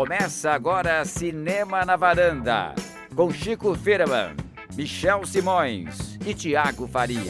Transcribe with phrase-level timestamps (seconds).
[0.00, 2.74] Começa agora Cinema na Varanda,
[3.14, 4.34] com Chico Firman,
[4.74, 7.20] Michel Simões e Tiago Faria.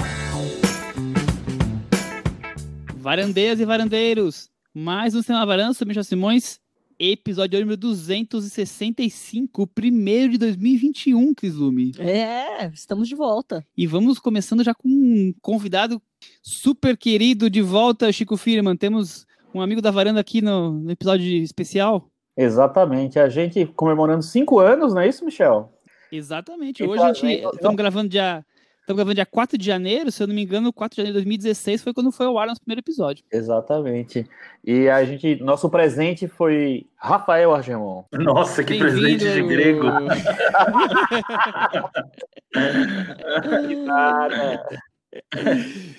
[2.95, 6.61] Varandeiras e varandeiros, mais um Cinema na Varanda, sou Michel Simões,
[6.97, 11.91] episódio número 265, o primeiro de 2021, Crislume.
[11.99, 13.67] É, estamos de volta.
[13.77, 16.01] E vamos começando já com um convidado
[16.41, 18.77] super querido de volta, Chico Firman.
[18.77, 22.10] Temos um amigo da varanda aqui no, no episódio especial.
[22.43, 23.19] Exatamente.
[23.19, 25.73] A gente comemorando cinco anos, não é isso, Michel?
[26.11, 26.83] Exatamente.
[26.83, 28.45] Hoje a gente estamos gravando dia
[28.81, 31.25] Estamos gravando dia 4 de janeiro, se eu não me engano, 4 de janeiro de
[31.25, 33.25] 2016 foi quando foi ao ar nosso primeiro episódio.
[33.31, 34.27] Exatamente.
[34.65, 38.03] E a gente, nosso presente foi Rafael Argemon.
[38.11, 39.87] Nossa, que presente de grego.
[43.69, 44.67] que nada.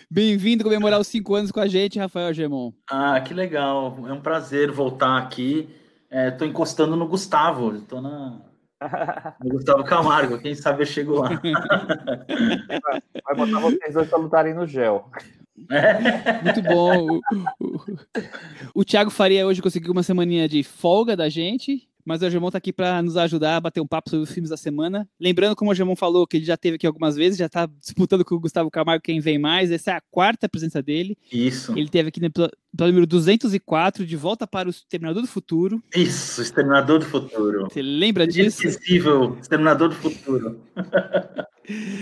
[0.09, 2.73] Bem-vindo comemorar os cinco anos com a gente, Rafael Argemon.
[2.89, 3.97] Ah, que legal.
[4.05, 5.69] É um prazer voltar aqui.
[6.11, 7.75] Estou é, encostando no Gustavo.
[7.75, 8.41] Estou na
[9.43, 11.29] o Gustavo Camargo, quem sabe eu chego lá.
[13.23, 15.07] Vai botar vocês dois para lutarem no gel.
[15.69, 16.41] É.
[16.41, 17.07] Muito bom.
[17.07, 17.21] O,
[17.59, 17.81] o,
[18.81, 21.87] o Thiago Faria hoje conseguiu uma semaninha de folga da gente.
[22.05, 24.49] Mas o Agemon está aqui para nos ajudar a bater um papo sobre os filmes
[24.49, 25.07] da semana.
[25.19, 28.25] Lembrando, como o Agemon falou, que ele já teve aqui algumas vezes, já está disputando
[28.25, 29.71] com o Gustavo Camargo quem vem mais.
[29.71, 31.17] Essa é a quarta presença dele.
[31.31, 31.77] Isso.
[31.77, 35.83] Ele teve aqui no episódio número 204, de volta para o Exterminador do Futuro.
[35.95, 37.67] Isso, Exterminador do Futuro.
[37.69, 38.63] Você lembra disso?
[38.63, 40.61] Inesquecível, Exterminador do Futuro.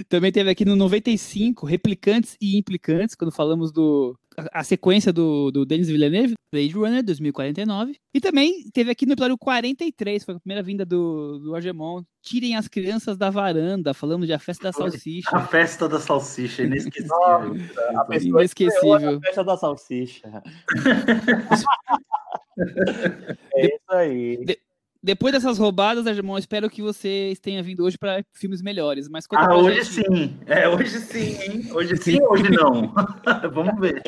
[0.08, 4.18] Também teve aqui no 95, Replicantes e Implicantes, quando falamos do
[4.52, 7.96] a, sequência do, do Denis Villeneuve, Blade Runner 2049.
[8.14, 12.04] E também teve aqui no episódio 43, foi a primeira vinda do, do Argemon.
[12.22, 15.30] Tirem as crianças da varanda, falando de A Festa da Salsicha.
[15.32, 17.18] A Festa da Salsicha, inesquecível.
[17.18, 19.18] a inesquecível.
[19.18, 20.44] A Festa da Salsicha.
[23.56, 24.46] é isso aí.
[24.46, 24.60] De,
[25.02, 29.08] depois dessas roubadas, irmão, espero que vocês tenham vindo hoje para filmes melhores.
[29.08, 30.08] Mas ah, hoje gente...
[30.08, 30.38] sim.
[30.46, 31.70] É, hoje sim, hein?
[31.72, 32.94] Hoje sim, hoje não.
[33.54, 34.04] Vamos ver.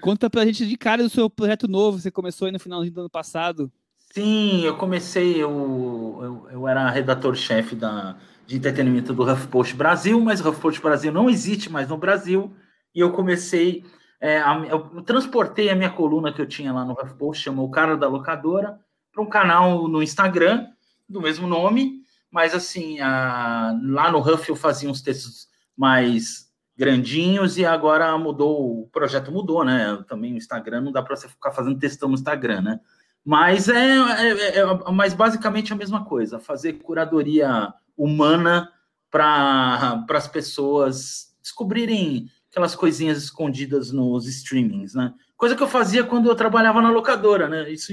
[0.00, 1.98] Conta pra gente de cara do seu projeto novo.
[1.98, 3.70] Você começou aí no finalzinho do ano passado.
[4.12, 8.16] Sim, eu comecei, eu, eu, eu era redator-chefe da,
[8.46, 12.54] de entretenimento do HuffPost Brasil, mas o HuffPost Brasil não existe mais no Brasil.
[12.94, 13.84] E eu comecei,
[14.20, 17.70] é, a, eu transportei a minha coluna que eu tinha lá no HuffPost, chamou O
[17.70, 18.78] Cara da Locadora,
[19.12, 20.68] para um canal no Instagram
[21.08, 27.58] do mesmo nome, mas assim, a, lá no Huff eu fazia uns textos mais grandinhos
[27.58, 30.02] e agora mudou, o projeto mudou, né?
[30.08, 32.80] Também o Instagram não dá para você ficar fazendo textão no Instagram, né?
[33.24, 38.72] Mas é, é, é, é mas basicamente a mesma coisa, fazer curadoria humana
[39.10, 45.12] para as pessoas descobrirem aquelas coisinhas escondidas nos streamings, né?
[45.36, 47.70] Coisa que eu fazia quando eu trabalhava na locadora, né?
[47.70, 47.92] Isso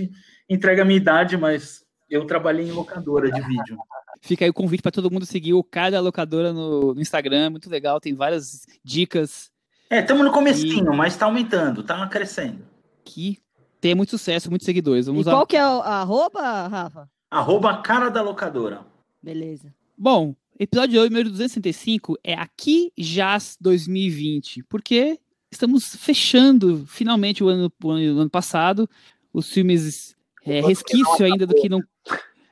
[0.49, 3.77] entrega a minha idade, mas eu trabalhei em locadora de vídeo.
[4.21, 7.69] Fica aí o convite para todo mundo seguir o Cada Locadora no, no Instagram, muito
[7.69, 9.51] legal, tem várias dicas.
[9.89, 10.97] É, estamos no comecinho, e...
[10.97, 12.65] mas está aumentando, está crescendo.
[13.05, 13.39] Que
[13.79, 15.05] tem muito sucesso, muitos seguidores.
[15.05, 17.09] Vamos e qual que é o arroba, Rafa?
[17.31, 18.81] Arroba Cara da Locadora.
[19.21, 19.73] Beleza.
[19.97, 25.19] Bom, episódio número 265 é Aqui Jazz 2020, porque
[25.51, 28.89] estamos fechando finalmente o ano, o ano passado.
[29.31, 31.81] Os filmes é, resquício ainda do que não.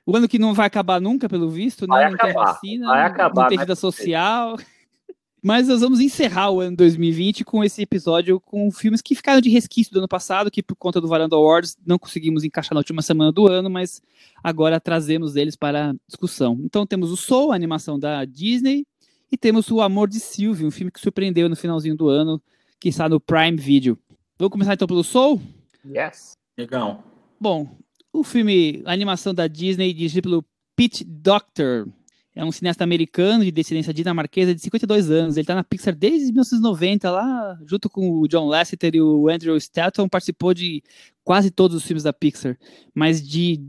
[0.06, 1.88] O ano que não vai acabar nunca, pelo visto, né?
[1.88, 4.58] Vai não acabar, tem vacina, vai acabar, não tem vida social.
[5.44, 9.50] Mas nós vamos encerrar o ano 2020 com esse episódio com filmes que ficaram de
[9.50, 13.02] resquício do ano passado, que por conta do Varanda Awards não conseguimos encaixar na última
[13.02, 14.02] semana do ano, mas
[14.44, 16.60] agora trazemos eles para discussão.
[16.64, 18.86] Então temos o Soul, a animação da Disney,
[19.32, 22.42] e temos o Amor de Sylvie, um filme que surpreendeu no finalzinho do ano,
[22.80, 23.98] que está no Prime Video.
[24.40, 25.42] Vamos começar então pelo Soul?
[25.86, 26.34] Yes.
[26.58, 27.04] Legal.
[27.40, 27.78] Bom,
[28.12, 31.88] o filme, a animação da Disney, dirigido pelo Pete Doctor,
[32.38, 35.36] é um cineasta americano de descendência dinamarquesa de 52 anos.
[35.36, 39.58] Ele está na Pixar desde 1990, lá junto com o John Lasseter e o Andrew
[39.58, 40.84] Stanton, participou de
[41.24, 42.58] quase todos os filmes da Pixar.
[42.94, 43.60] Mas de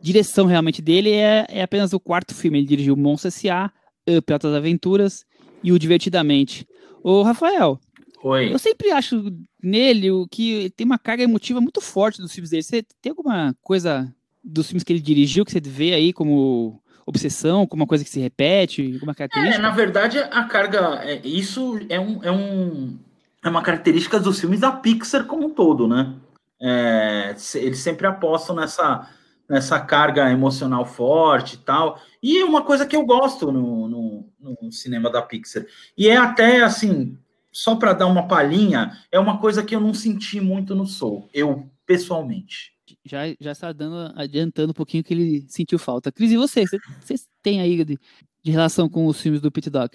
[0.00, 2.58] direção realmente dele é, é apenas o quarto filme.
[2.58, 3.72] Ele dirigiu Monstros S.A.,
[4.08, 5.24] Up, Altas Aventuras
[5.64, 6.64] e o Divertidamente.
[7.02, 7.80] Ô, Rafael,
[8.22, 8.52] Oi.
[8.52, 9.32] Eu sempre acho
[9.62, 12.62] nele o que tem uma carga emotiva muito forte dos filmes dele.
[12.62, 17.66] Você tem alguma coisa dos filmes que ele dirigiu que você vê aí como obsessão,
[17.66, 19.58] como uma coisa que se repete, alguma característica?
[19.58, 21.00] É, na verdade, a carga.
[21.04, 22.98] É, isso é, um, é, um,
[23.44, 26.14] é uma característica dos filmes da Pixar como um todo, né?
[26.60, 29.08] É, eles sempre apostam nessa,
[29.48, 32.00] nessa carga emocional forte e tal.
[32.22, 35.64] E é uma coisa que eu gosto no, no, no cinema da Pixar.
[35.96, 37.16] E é até assim
[37.56, 41.26] só para dar uma palhinha, é uma coisa que eu não senti muito no Soul.
[41.32, 42.74] Eu pessoalmente.
[43.02, 46.12] Já, já está dando, adiantando um pouquinho que ele sentiu falta.
[46.12, 46.64] Cris, e você?
[47.00, 47.98] Vocês têm aí de,
[48.44, 49.94] de relação com os filmes do Pit Doc?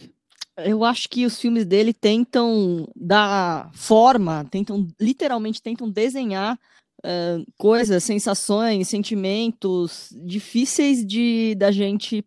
[0.58, 6.60] Eu acho que os filmes dele tentam dar forma, tentam literalmente tentam desenhar
[7.06, 12.26] uh, coisas, sensações, sentimentos difíceis de da gente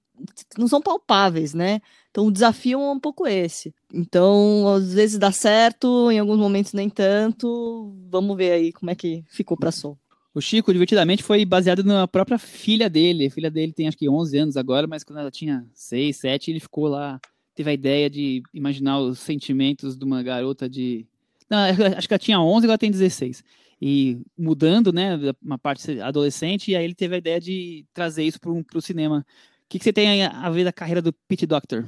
[0.56, 1.80] não são palpáveis, né?
[2.14, 3.74] Então o desafio é um pouco esse.
[3.92, 7.92] Então, às vezes dá certo, em alguns momentos nem tanto.
[8.08, 9.98] Vamos ver aí como é que ficou para Soul.
[10.32, 13.26] O Chico, divertidamente, foi baseado na própria filha dele.
[13.26, 16.52] A filha dele tem acho que 11 anos agora, mas quando ela tinha 6, 7,
[16.52, 17.20] ele ficou lá
[17.54, 21.06] teve a ideia de imaginar os sentimentos de uma garota de.
[21.48, 21.58] Não,
[21.96, 23.44] acho que ela tinha 11, agora tem 16.
[23.80, 28.40] E mudando, né, uma parte adolescente, e aí ele teve a ideia de trazer isso
[28.40, 29.26] para o cinema.
[29.74, 31.84] Que, que, você tem a ver da carreira do Pete Doctor?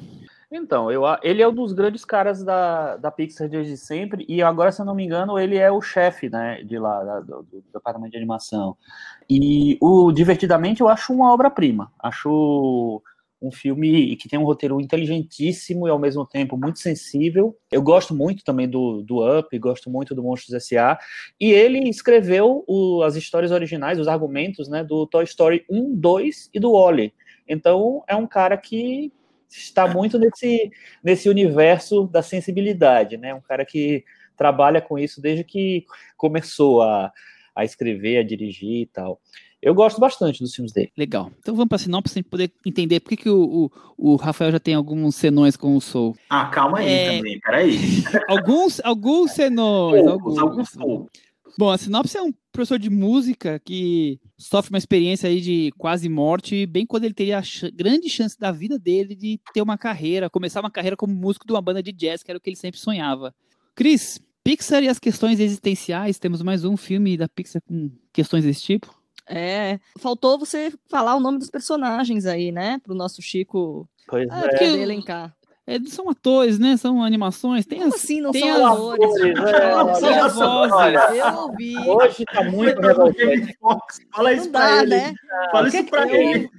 [0.50, 4.72] Então, eu, ele é um dos grandes caras da, da Pixar desde sempre, e agora,
[4.72, 7.64] se eu não me engano, ele é o chefe, né, de lá, da, do, do,
[7.72, 8.76] departamento de animação.
[9.30, 11.92] E o Divertidamente eu acho uma obra-prima.
[12.02, 13.00] Acho
[13.40, 17.56] um filme que tem um roteiro inteligentíssimo e ao mesmo tempo muito sensível.
[17.70, 20.98] Eu gosto muito também do, do Up, gosto muito do Monstros S.A.
[21.40, 26.50] E ele escreveu o, as histórias originais, os argumentos, né, do Toy Story 1, 2
[26.52, 27.14] e do Wally.
[27.48, 29.12] Então é um cara que
[29.48, 30.70] está muito nesse,
[31.02, 33.34] nesse universo da sensibilidade, né?
[33.34, 34.04] Um cara que
[34.36, 35.84] trabalha com isso desde que
[36.16, 37.12] começou a,
[37.54, 39.20] a escrever, a dirigir e tal.
[39.62, 40.92] Eu gosto bastante dos filmes dele.
[40.96, 41.30] Legal.
[41.40, 44.52] Então vamos para a sinopse para poder entender por que, que o, o, o, Rafael
[44.52, 46.14] já tem alguns senões com o Soul.
[46.28, 47.16] Ah, calma aí é...
[47.16, 47.78] também, peraí.
[48.28, 50.04] alguns, alguns senões.
[50.04, 50.78] Poucos, alguns.
[50.78, 51.08] alguns
[51.58, 56.08] Bom, a sinopse é um professor de música que sofre uma experiência aí de quase
[56.08, 59.76] morte, bem quando ele teria a ch grande chance da vida dele de ter uma
[59.76, 62.48] carreira, começar uma carreira como músico de uma banda de jazz, que era o que
[62.48, 63.34] ele sempre sonhava.
[63.74, 68.62] Cris, Pixar e as questões existenciais, temos mais um filme da Pixar com questões desse
[68.62, 68.94] tipo?
[69.28, 72.80] É, faltou você falar o nome dos personagens aí, né?
[72.82, 74.64] Pro nosso Chico pois ah, é.
[74.64, 75.36] elencar.
[75.66, 76.76] É, são atores, né?
[76.76, 77.66] São animações.
[77.66, 78.72] Tem Como as, assim não tem são as...
[78.72, 79.16] atores?
[80.02, 81.00] É, as vozes.
[81.16, 81.76] Eu ouvi.
[81.78, 83.58] Hoje tá muito revoltante.
[84.14, 84.90] Fala isso não pra dá, ele.
[84.90, 85.14] né?
[85.50, 86.14] Fala isso pra eu...
[86.14, 86.50] ele.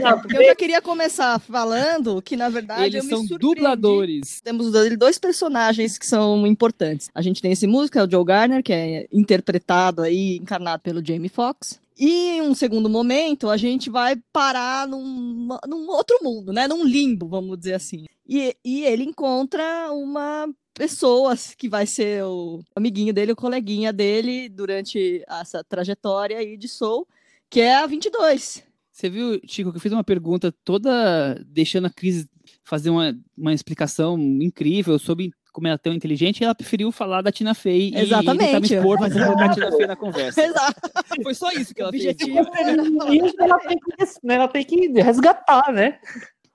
[0.00, 4.40] Não, eu já queria começar falando que, na verdade, Eles eu são dubladores.
[4.40, 7.08] Temos dois personagens que são importantes.
[7.14, 11.04] A gente tem esse músico, é o Joe Garner, que é interpretado aí, encarnado pelo
[11.04, 11.83] Jamie Foxx.
[11.96, 16.66] E em um segundo momento, a gente vai parar num, num outro mundo, né?
[16.66, 18.04] Num limbo, vamos dizer assim.
[18.26, 24.48] E, e ele encontra uma pessoa que vai ser o amiguinho dele, o coleguinha dele
[24.48, 27.06] durante essa trajetória aí de Soul,
[27.48, 28.64] que é a 22.
[28.90, 32.26] Você viu, Chico, que eu fiz uma pergunta toda deixando a Cris
[32.64, 37.30] fazer uma, uma explicação incrível sobre como ela é tão inteligente, ela preferiu falar da
[37.30, 38.72] Tina Fey Exatamente.
[38.72, 40.42] e expor para colocar a Tina Fey na conversa.
[40.42, 40.80] Exato.
[41.22, 42.66] Foi só isso que ela Objetivo fez.
[42.66, 46.00] E ela tem, que, né, ela tem que resgatar, né?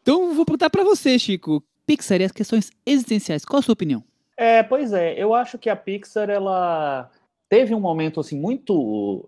[0.02, 1.64] Então, vou perguntar para você, Chico.
[1.88, 4.04] Pixar e as questões existenciais, qual a sua opinião?
[4.38, 7.10] É, pois é, eu acho que a Pixar, ela
[7.48, 9.28] teve um momento, assim, muito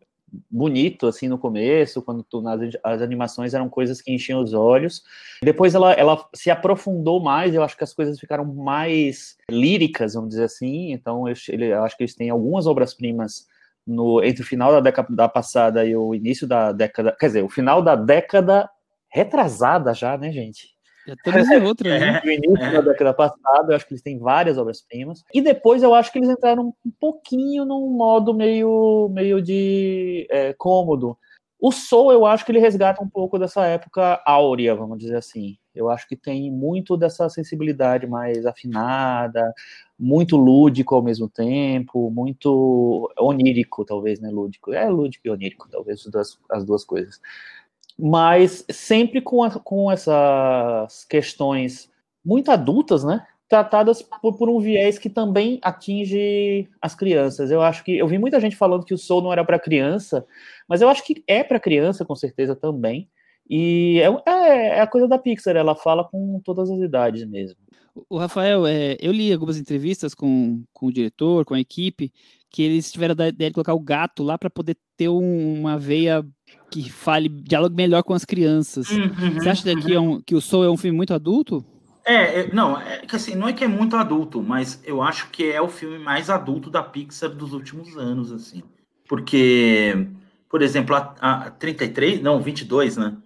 [0.50, 5.04] bonito assim no começo, quando tu, nas, as animações eram coisas que enchiam os olhos.
[5.44, 10.30] Depois ela, ela se aprofundou mais, eu acho que as coisas ficaram mais líricas, vamos
[10.30, 10.92] dizer assim.
[10.92, 13.48] Então eu, eu acho que eles têm algumas obras-primas
[13.86, 17.50] no entre o final da década passada e o início da década, quer dizer, o
[17.50, 18.70] final da década
[19.10, 20.71] retrasada já, né, gente?
[21.08, 22.22] Já estamos em outra, né?
[22.24, 22.72] No início é.
[22.72, 25.24] da década passada, eu acho que eles têm várias obras-primas.
[25.34, 30.54] E depois eu acho que eles entraram um pouquinho num modo meio, meio de é,
[30.54, 31.18] cômodo.
[31.60, 35.58] O Soul, eu acho que ele resgata um pouco dessa época áurea, vamos dizer assim.
[35.76, 39.54] Eu acho que tem muito dessa sensibilidade mais afinada,
[39.98, 44.30] muito lúdico ao mesmo tempo, muito onírico, talvez, né?
[44.30, 44.74] Lúdico.
[44.74, 47.20] É lúdico e onírico, talvez, as duas, as duas coisas
[48.02, 51.88] mas sempre com, a, com essas questões
[52.26, 53.24] muito adultas, né?
[53.48, 57.52] Tratadas por, por, um viés que também atinge as crianças.
[57.52, 60.26] Eu acho que eu vi muita gente falando que o Soul não era para criança,
[60.68, 63.08] mas eu acho que é para criança com certeza também.
[63.48, 67.58] E é, é, é, a coisa da Pixar, ela fala com todas as idades mesmo.
[68.10, 72.12] O Rafael, é, eu li algumas entrevistas com, com o diretor, com a equipe,
[72.50, 75.78] que eles tiveram a ideia de colocar o gato lá para poder ter um, uma
[75.78, 76.26] veia
[76.70, 78.90] que fale, diálogo melhor com as crianças.
[78.90, 79.82] Uhum, Você acha uhum.
[79.82, 81.66] que, é um, que o Soul é um filme muito adulto?
[82.06, 85.30] É, é, não, é que assim, não é que é muito adulto, mas eu acho
[85.30, 88.64] que é o filme mais adulto da Pixar dos últimos anos, assim.
[89.08, 90.08] Porque,
[90.50, 93.18] por exemplo, a, a 33, não, 22, né?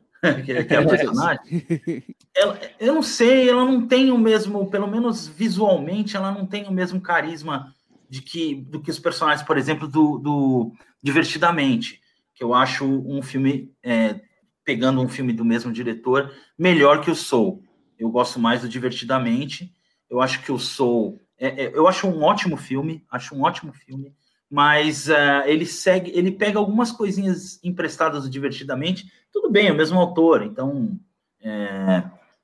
[0.43, 2.03] que, que é a personagem.
[2.35, 6.65] ela, eu não sei, ela não tem o mesmo, pelo menos visualmente, ela não tem
[6.65, 7.73] o mesmo carisma
[8.09, 12.01] de que, do que os personagens, por exemplo, do, do Divertidamente,
[12.35, 14.19] que eu acho um filme, é,
[14.63, 17.63] pegando um filme do mesmo diretor, melhor que o Soul.
[17.97, 19.73] Eu gosto mais do Divertidamente.
[20.09, 21.19] Eu acho que o Soul.
[21.39, 24.13] É, é, eu acho um ótimo filme, acho um ótimo filme,
[24.49, 29.09] mas uh, ele segue, ele pega algumas coisinhas emprestadas divertidamente.
[29.31, 30.97] Tudo bem, é o mesmo autor, então
[31.41, 32.03] é,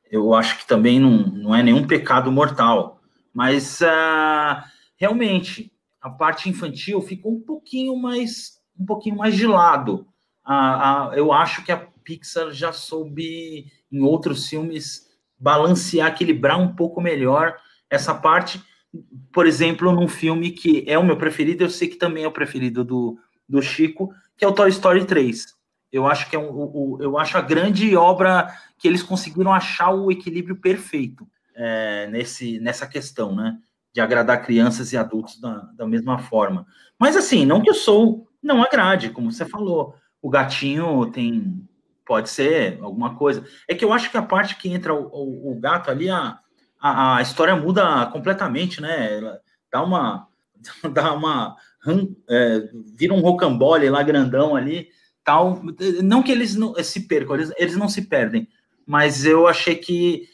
[0.09, 3.01] eu acho que também não, não é nenhum pecado mortal.
[3.33, 4.61] Mas uh,
[4.97, 5.71] realmente
[6.01, 10.07] a parte infantil ficou um pouquinho mais um pouquinho mais de lado.
[10.47, 16.75] Uh, uh, eu acho que a Pixar já soube em outros filmes balancear, equilibrar um
[16.75, 17.55] pouco melhor
[17.89, 18.61] essa parte.
[19.31, 22.31] Por exemplo, num filme que é o meu preferido, eu sei que também é o
[22.31, 25.45] preferido do, do Chico, que é o Toy Story 3.
[25.91, 28.47] Eu acho que é um, o, eu acho a grande obra
[28.77, 33.57] que eles conseguiram achar o equilíbrio perfeito é, nesse, nessa questão, né?
[33.93, 36.65] De agradar crianças e adultos da, da mesma forma.
[36.97, 39.95] Mas assim, não que eu sou não agrade, como você falou.
[40.21, 41.67] O gatinho tem.
[42.05, 43.45] Pode ser alguma coisa.
[43.67, 46.39] É que eu acho que a parte que entra o, o, o gato ali, a,
[46.79, 49.17] a, a, história muda completamente, né?
[49.17, 49.39] Ela
[49.71, 50.27] dá uma.
[50.93, 51.55] Dá uma.
[52.29, 54.89] É, vira um rocambole lá grandão ali.
[55.23, 55.61] Tal.
[56.03, 58.47] Não que eles não, se percam, eles, eles não se perdem.
[58.85, 60.27] Mas eu achei que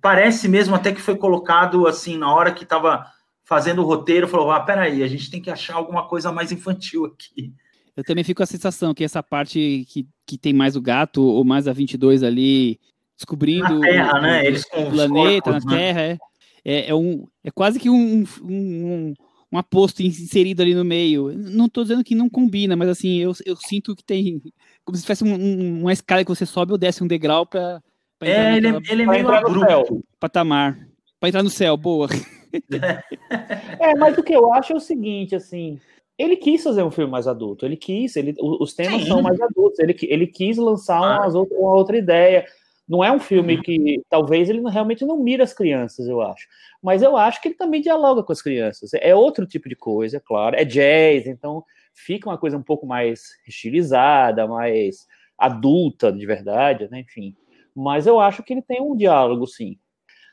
[0.00, 3.06] parece mesmo até que foi colocado assim na hora que estava
[3.48, 7.06] fazendo o roteiro, falou: ah, peraí, a gente tem que achar alguma coisa mais infantil
[7.06, 7.54] aqui.
[7.96, 11.22] Eu também fico com a sensação que essa parte que, que tem mais o gato,
[11.22, 12.78] ou mais a 22 ali,
[13.16, 14.46] descobrindo na terra, o, né?
[14.46, 15.78] Eles com o planeta, corpos, na né?
[15.78, 16.18] Terra, é,
[16.64, 19.14] é, é, um, é quase que um, um,
[19.50, 21.32] um aposto inserido ali no meio.
[21.36, 24.40] Não estou dizendo que não combina, mas assim, eu, eu sinto que tem
[24.84, 27.82] como se tivesse um, um, uma escala que você sobe ou desce um degrau para
[28.20, 30.04] é, ele, é, ele é meio abrupto.
[30.20, 30.78] Patamar.
[31.18, 32.08] Para entrar no céu, boa.
[33.80, 35.78] é, mas o que eu acho é o seguinte, assim,
[36.18, 39.08] ele quis fazer um filme mais adulto, ele quis, ele, os temas Sim.
[39.08, 41.28] são mais adultos, ele, ele quis lançar ah.
[41.28, 42.44] uma outra ideia.
[42.88, 43.62] Não é um filme uhum.
[43.62, 46.48] que talvez ele realmente não mira as crianças, eu acho.
[46.82, 48.94] Mas eu acho que ele também dialoga com as crianças.
[48.94, 50.56] É outro tipo de coisa, é claro.
[50.56, 51.62] É jazz, então
[51.92, 57.00] fica uma coisa um pouco mais estilizada, mais adulta de verdade, né?
[57.00, 57.36] Enfim.
[57.76, 59.78] Mas eu acho que ele tem um diálogo, sim.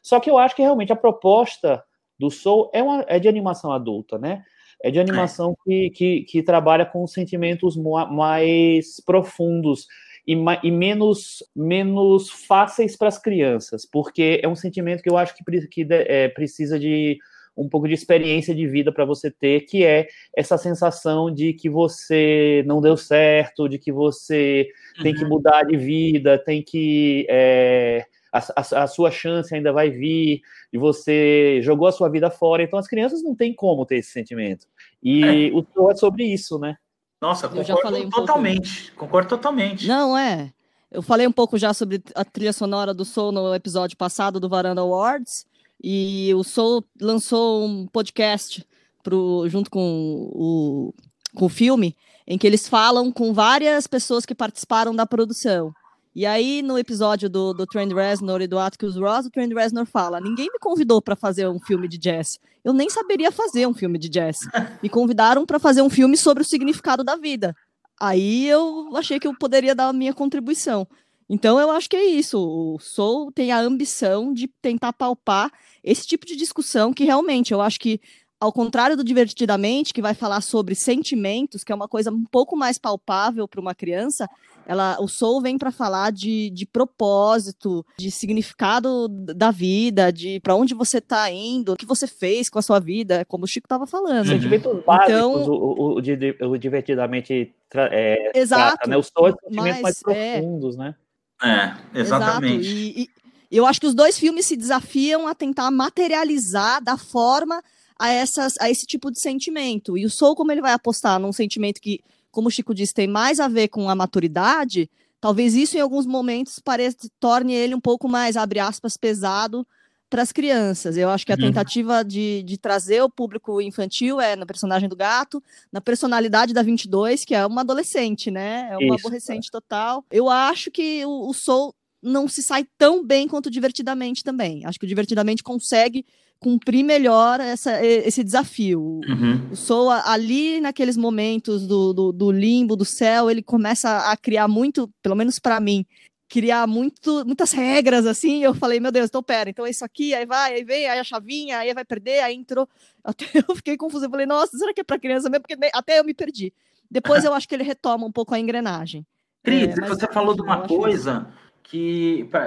[0.02, 1.84] Só que eu acho que realmente a proposta
[2.20, 4.44] do Soul é, uma, é de animação adulta, né?
[4.84, 5.56] É de animação é.
[5.64, 9.88] Que, que, que, trabalha com sentimentos mais profundos
[10.28, 15.36] e, e menos, menos fáceis para as crianças, porque é um sentimento que eu acho
[15.36, 17.18] que, que é, precisa de
[17.58, 21.70] um pouco de experiência de vida para você ter, que é essa sensação de que
[21.70, 24.68] você não deu certo, de que você
[24.98, 25.04] uhum.
[25.04, 25.30] tem que uhum.
[25.30, 27.26] mudar de vida, tem que.
[27.30, 28.06] É,
[28.36, 30.42] a, a, a, sua chance ainda vai vir,
[30.74, 32.64] e você jogou a sua vida fora.
[32.64, 34.68] Então, as crianças não têm como ter esse sentimento.
[35.02, 35.54] E é.
[35.54, 36.76] o show é sobre isso, né?
[37.22, 38.84] Nossa, eu concordo um totalmente.
[38.88, 39.00] Pouco...
[39.00, 39.88] Concordo totalmente.
[39.88, 40.52] Não, é.
[40.92, 44.50] Eu falei um pouco já sobre a trilha sonora do Soul no episódio passado do
[44.50, 45.46] Varanda Awards.
[45.82, 48.66] E o Soul lançou um podcast
[49.02, 50.94] pro, junto com o,
[51.36, 51.96] com o filme,
[52.28, 55.74] em que eles falam com várias pessoas que participaram da produção.
[56.16, 59.86] E aí, no episódio do, do Trent Reznor e do Atticus Ross, o Trent Reznor
[59.86, 62.40] fala: Ninguém me convidou para fazer um filme de jazz.
[62.64, 64.40] Eu nem saberia fazer um filme de jazz.
[64.82, 67.54] Me convidaram para fazer um filme sobre o significado da vida.
[68.00, 70.88] Aí eu achei que eu poderia dar a minha contribuição.
[71.30, 72.40] Então eu acho que é isso.
[72.40, 75.52] O Soul tem a ambição de tentar palpar
[75.84, 78.00] esse tipo de discussão que realmente eu acho que
[78.40, 82.56] ao contrário do Divertidamente, que vai falar sobre sentimentos, que é uma coisa um pouco
[82.56, 84.30] mais palpável para uma criança,
[84.68, 90.56] ela, o Soul vem para falar de, de propósito, de significado da vida, de para
[90.56, 93.68] onde você está indo, o que você fez com a sua vida, como o Chico
[93.68, 94.28] estava falando.
[94.28, 94.82] Sentimentos uhum.
[94.86, 98.98] básicos, então, o, o, o, o Divertidamente é, Exato, trata, né?
[98.98, 100.96] Os sentimentos mas, mais é profundos, é, né?
[101.44, 102.68] É, exatamente.
[102.68, 103.00] Exato.
[103.00, 103.10] E, e,
[103.52, 107.62] eu acho que os dois filmes se desafiam a tentar materializar da forma
[107.98, 109.98] a, essas, a esse tipo de sentimento.
[109.98, 113.08] E o Soul, como ele vai apostar num sentimento que, como o Chico disse, tem
[113.08, 114.90] mais a ver com a maturidade,
[115.22, 119.66] talvez isso em alguns momentos pareça, torne ele um pouco mais, abre aspas, pesado
[120.10, 120.98] para as crianças.
[120.98, 121.42] Eu acho que a uhum.
[121.42, 126.62] tentativa de, de trazer o público infantil é na personagem do gato, na personalidade da
[126.62, 128.70] 22, que é uma adolescente, né?
[128.72, 130.06] É uma Isso, aborrecente total.
[130.12, 134.64] Eu acho que o, o Soul não se sai tão bem quanto Divertidamente também.
[134.64, 136.06] Acho que o Divertidamente consegue
[136.40, 139.02] cumprir melhor essa, esse desafio.
[139.08, 139.50] Uhum.
[139.52, 144.48] O Soul, ali naqueles momentos do, do, do, limbo, do céu, ele começa a criar
[144.48, 145.86] muito, pelo menos para mim,
[146.28, 150.14] criar muito, muitas regras, assim, eu falei, meu Deus, então pera, então é isso aqui,
[150.14, 152.68] aí vai, aí vem, aí a chavinha, aí vai perder, aí entrou,
[153.04, 155.44] até eu fiquei confusa, eu falei, nossa, será que é para criança mesmo?
[155.48, 156.54] Porque até eu me perdi.
[156.90, 159.06] Depois eu acho que ele retoma um pouco a engrenagem.
[159.44, 161.45] Cris, é, você falou de uma coisa que,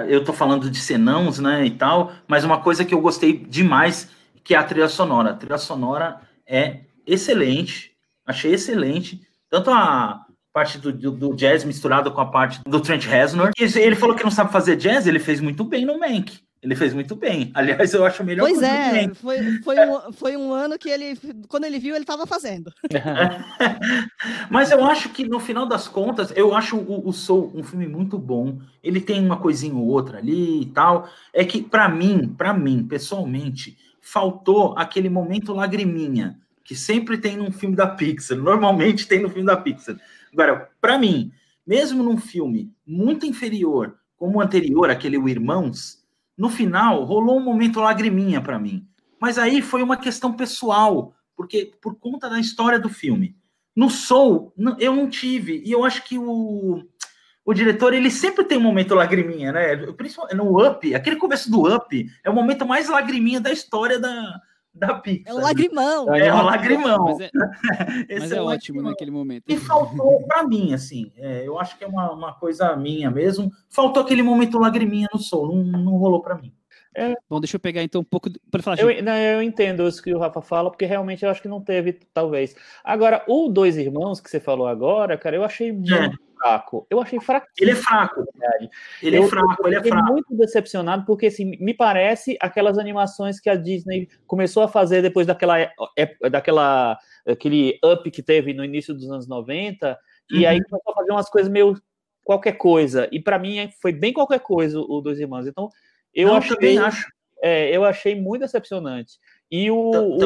[0.07, 4.09] eu tô falando de senãos, né, e tal, mas uma coisa que eu gostei demais,
[4.43, 5.31] que é a trilha sonora.
[5.31, 7.91] A trilha sonora é excelente,
[8.25, 13.05] achei excelente, tanto a parte do, do, do, jazz misturado com a parte do Trent
[13.05, 13.51] Reznor.
[13.57, 16.39] Ele falou que não sabe fazer jazz, ele fez muito bem no Mank.
[16.61, 17.51] Ele fez muito bem.
[17.55, 18.47] Aliás, eu acho melhor.
[18.47, 22.27] Pois é, foi, foi, um, foi um ano que ele, quando ele viu, ele estava
[22.27, 22.71] fazendo.
[24.49, 27.87] Mas eu acho que no final das contas, eu acho o, o Soul um filme
[27.87, 28.59] muito bom.
[28.83, 31.09] Ele tem uma coisinha ou outra ali e tal.
[31.33, 37.51] É que para mim, para mim, pessoalmente, faltou aquele momento lagriminha que sempre tem num
[37.51, 38.37] filme da Pixar.
[38.37, 39.97] Normalmente tem no filme da Pixar.
[40.31, 41.31] Agora, para mim,
[41.65, 45.98] mesmo num filme muito inferior como o anterior, aquele O Irmãos,
[46.39, 48.87] no final rolou um momento lagriminha para mim.
[49.19, 53.35] Mas aí foi uma questão pessoal, porque por conta da história do filme.
[53.75, 56.81] No Soul, eu não tive, e eu acho que o,
[57.43, 59.75] o diretor, ele sempre tem um momento lagriminha, né?
[59.93, 64.39] Principalmente no Up, aquele começo do Up é o momento mais lagriminha da história da,
[64.79, 65.33] da Pixar.
[65.33, 66.15] É um lagrimão.
[66.15, 67.05] É, um lagrimão.
[67.05, 67.29] Mas é,
[68.19, 69.43] mas é, é ótimo naquele momento.
[69.47, 73.51] E faltou para mim, assim, é, eu acho que é uma, uma coisa minha mesmo.
[73.69, 76.53] Faltou aquele momento lagriminha no sol, não, não rolou para mim.
[76.95, 77.13] É.
[77.29, 78.29] Bom, deixa eu pegar então um pouco.
[78.49, 78.79] Para falar.
[78.79, 81.61] Eu, não, eu entendo isso que o Rafa fala, porque realmente eu acho que não
[81.61, 82.55] teve, talvez.
[82.83, 86.87] Agora, o Dois Irmãos que você falou agora, cara, eu achei muito é fraco.
[86.89, 87.47] Eu achei fraco.
[87.59, 88.25] Ele é fraco.
[89.01, 90.11] Ele é eu, é fraco, ele é fraco.
[90.11, 95.27] muito decepcionado, porque assim, me parece aquelas animações que a Disney começou a fazer depois
[95.27, 99.89] daquela, é, daquela aquele up que teve no início dos anos 90,
[100.31, 100.37] uhum.
[100.37, 101.75] e aí começou a fazer umas coisas meio
[102.23, 103.09] qualquer coisa.
[103.11, 105.47] E para mim foi bem qualquer coisa o Dois Irmãos.
[105.47, 105.69] Então,
[106.13, 107.07] eu Não, achei, acho.
[107.41, 109.13] É, eu achei muito decepcionante.
[109.49, 110.19] E o, o,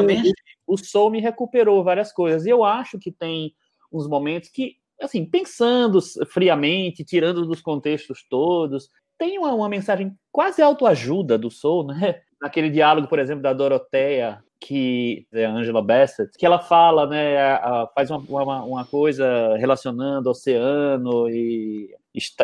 [0.66, 2.44] o Soul me recuperou várias coisas.
[2.44, 3.54] E eu acho que tem
[3.92, 10.60] uns momentos que assim, pensando friamente, tirando dos contextos todos, tem uma, uma mensagem quase
[10.60, 12.20] autoajuda do Soul, né?
[12.40, 17.36] Naquele diálogo, por exemplo, da Doroteia, que é a Angela Bassett, que ela fala, né,
[17.94, 21.94] faz uma, uma, uma coisa relacionando oceano e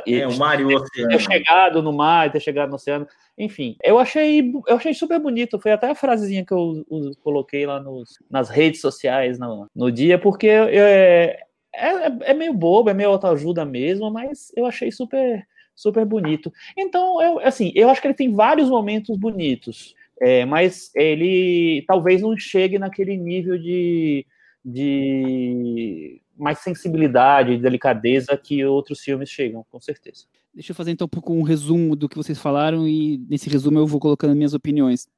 [0.06, 1.11] é, o mar e o oceano.
[1.11, 3.06] Ter chegado no mar e ter chegado no oceano.
[3.38, 5.58] Enfim, eu achei, eu achei super bonito.
[5.58, 9.90] Foi até a frasezinha que eu, eu coloquei lá nos, nas redes sociais no, no
[9.90, 11.40] dia, porque é,
[11.74, 16.52] é, é, é meio bobo, é meio autoajuda mesmo, mas eu achei super super bonito.
[16.76, 22.20] Então, eu, assim, eu acho que ele tem vários momentos bonitos, é, mas ele talvez
[22.20, 24.26] não chegue naquele nível de,
[24.62, 30.26] de mais sensibilidade, delicadeza que outros filmes chegam, com certeza.
[30.52, 33.78] Deixa eu fazer então um pouco um resumo do que vocês falaram e nesse resumo
[33.78, 35.09] eu vou colocando minhas opiniões.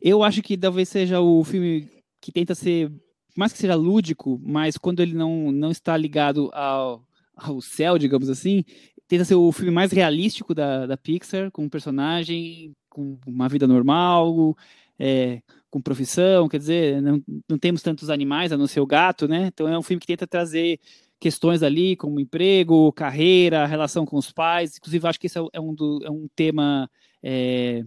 [0.00, 1.88] Eu acho que talvez seja o filme
[2.20, 2.92] que tenta ser
[3.36, 7.04] mais que seja lúdico, mas quando ele não, não está ligado ao,
[7.36, 8.64] ao céu, digamos assim,
[9.08, 13.66] tenta ser o filme mais realístico da, da Pixar, com um personagem, com uma vida
[13.66, 14.56] normal,
[14.98, 19.26] é, com profissão, quer dizer, não, não temos tantos animais a não ser o gato,
[19.26, 19.46] né?
[19.46, 20.78] Então é um filme que tenta trazer
[21.18, 24.76] questões ali, como emprego, carreira, relação com os pais.
[24.78, 26.90] Inclusive, acho que esse é um, do, é um tema
[27.22, 27.84] é,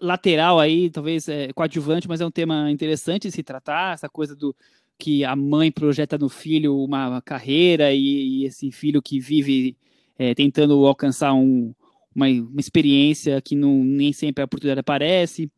[0.00, 4.34] lateral aí, talvez é, coadjuvante, mas é um tema interessante de se tratar, essa coisa
[4.34, 4.56] do
[5.00, 9.74] que a mãe projeta no filho uma carreira e, e esse filho que vive
[10.18, 11.74] é, tentando alcançar um,
[12.14, 15.50] uma, uma, experiência que não, nem sempre a oportunidade aparece.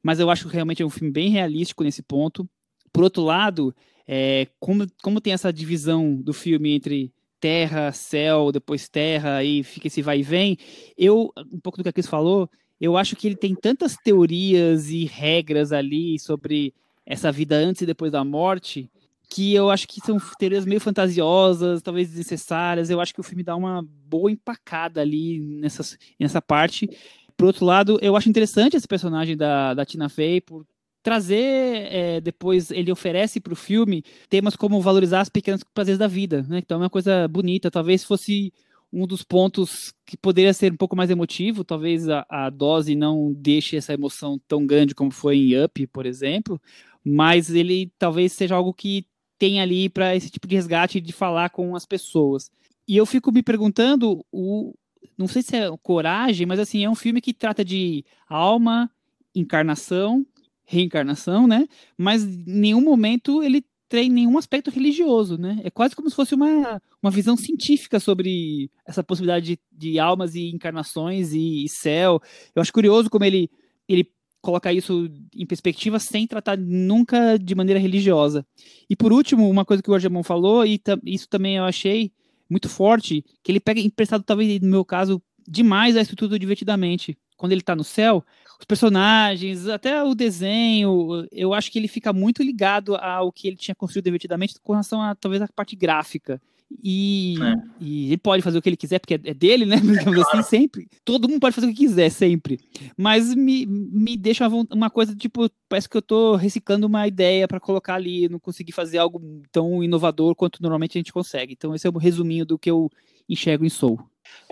[0.00, 2.48] Mas eu acho que realmente é um filme bem realístico nesse ponto.
[2.92, 3.74] Por outro lado,
[4.06, 9.88] é, como, como tem essa divisão do filme entre terra, céu, depois terra, aí fica
[9.88, 10.56] esse vai e vem,
[10.96, 12.48] eu, um pouco do que a Cris falou,
[12.80, 16.72] eu acho que ele tem tantas teorias e regras ali sobre
[17.06, 18.90] essa vida antes e depois da morte,
[19.28, 22.90] que eu acho que são teorias meio fantasiosas, talvez desnecessárias.
[22.90, 26.88] Eu acho que o filme dá uma boa empacada ali nessas, nessa parte.
[27.36, 30.64] Por outro lado, eu acho interessante esse personagem da, da Tina Fey por
[31.02, 36.06] trazer é, depois ele oferece para o filme temas como valorizar as pequenas prazeres da
[36.06, 36.58] vida, né?
[36.58, 37.70] Então é uma coisa bonita.
[37.70, 38.52] Talvez fosse
[38.90, 43.32] um dos pontos que poderia ser um pouco mais emotivo, talvez a, a dose não
[43.36, 46.60] deixe essa emoção tão grande como foi em Up, por exemplo,
[47.04, 49.06] mas ele talvez seja algo que
[49.38, 52.50] tem ali para esse tipo de resgate de falar com as pessoas.
[52.88, 54.74] E eu fico me perguntando, o,
[55.16, 58.90] não sei se é coragem, mas assim, é um filme que trata de alma,
[59.34, 60.24] encarnação,
[60.64, 61.66] reencarnação, né?
[61.96, 65.60] Mas em nenhum momento ele tem nenhum aspecto religioso, né?
[65.62, 70.34] É quase como se fosse uma, uma visão científica sobre essa possibilidade de, de almas
[70.34, 72.20] e encarnações e, e, céu.
[72.54, 73.50] Eu acho curioso como ele,
[73.88, 74.10] ele
[74.44, 78.46] coloca isso em perspectiva sem tratar nunca de maneira religiosa.
[78.88, 82.12] E por último, uma coisa que o Argemon falou, e isso também eu achei
[82.48, 87.16] muito forte, que ele pega emprestado, talvez no meu caso, demais a estrutura Divertidamente.
[87.36, 88.24] Quando ele está no céu,
[88.60, 93.56] os personagens, até o desenho, eu acho que ele fica muito ligado ao que ele
[93.56, 96.40] tinha construído divertidamente com relação a talvez a parte gráfica.
[96.82, 97.54] E, é.
[97.80, 99.76] e, ele pode fazer o que ele quiser, porque é dele, né?
[99.80, 100.88] Digamos assim, sempre.
[101.04, 102.58] Todo mundo pode fazer o que quiser, sempre.
[102.96, 107.60] Mas me, me deixa uma coisa, tipo, parece que eu tô reciclando uma ideia para
[107.60, 111.52] colocar ali, não consegui fazer algo tão inovador quanto normalmente a gente consegue.
[111.52, 112.90] Então, esse é o resuminho do que eu
[113.28, 113.98] enxergo em Soul.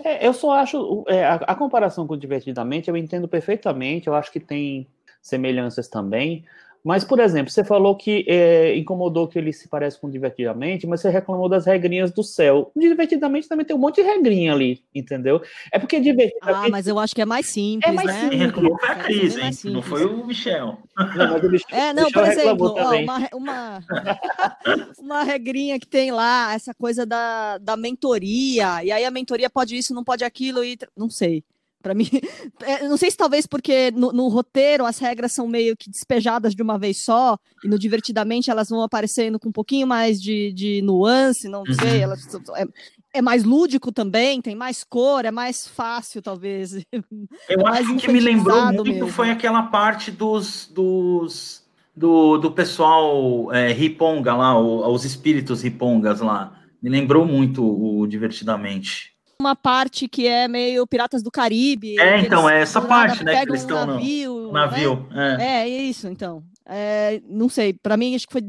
[0.03, 1.03] É, eu só acho.
[1.07, 4.87] É, a, a, comparação com Divertidamente eu entendo perfeitamente, eu acho que tem
[5.21, 6.45] semelhanças também.
[6.83, 11.01] Mas, por exemplo, você falou que é, incomodou que ele se parece com Divertidamente, mas
[11.01, 12.71] você reclamou das regrinhas do céu.
[12.75, 15.41] Divertidamente também tem um monte de regrinha ali, entendeu?
[15.71, 16.67] É porque Divertidamente.
[16.67, 18.21] Ah, mas eu acho que é mais simples, é mais né?
[18.21, 18.41] Simples.
[18.41, 19.51] Reclamou foi a Cris, hein?
[19.71, 20.77] Não foi o Michel.
[21.15, 23.79] Não, mas o Michel, é, não, Michel por exemplo, ó, uma, uma,
[24.99, 29.77] uma regrinha que tem lá, essa coisa da, da mentoria, e aí a mentoria pode
[29.77, 31.43] isso, não pode aquilo, e não sei.
[31.83, 32.07] Para mim,
[32.63, 36.55] é, não sei se talvez porque no, no, roteiro as regras são meio que despejadas
[36.55, 40.53] de uma vez só, e no Divertidamente elas vão aparecendo com um pouquinho mais de,
[40.53, 41.73] de nuance, não uhum.
[41.73, 42.65] sei, elas, é,
[43.15, 46.73] é, mais lúdico também, tem mais cor, é mais fácil, talvez.
[47.49, 49.09] Eu é acho que me lembrou muito mesmo.
[49.09, 50.65] foi aquela parte dos.
[50.73, 51.61] dos...
[51.95, 56.59] Do, do pessoal é, riponga lá, os espíritos ripongas lá.
[56.81, 61.99] Me lembrou muito o Divertidamente uma parte que é meio Piratas do Caribe.
[61.99, 63.43] É, então, é essa parte, né?
[63.43, 64.51] Que eles estão no navio.
[64.51, 65.37] navio né?
[65.39, 65.69] é.
[65.69, 66.43] é, isso, então.
[66.65, 68.41] É, não sei, para mim acho que foi,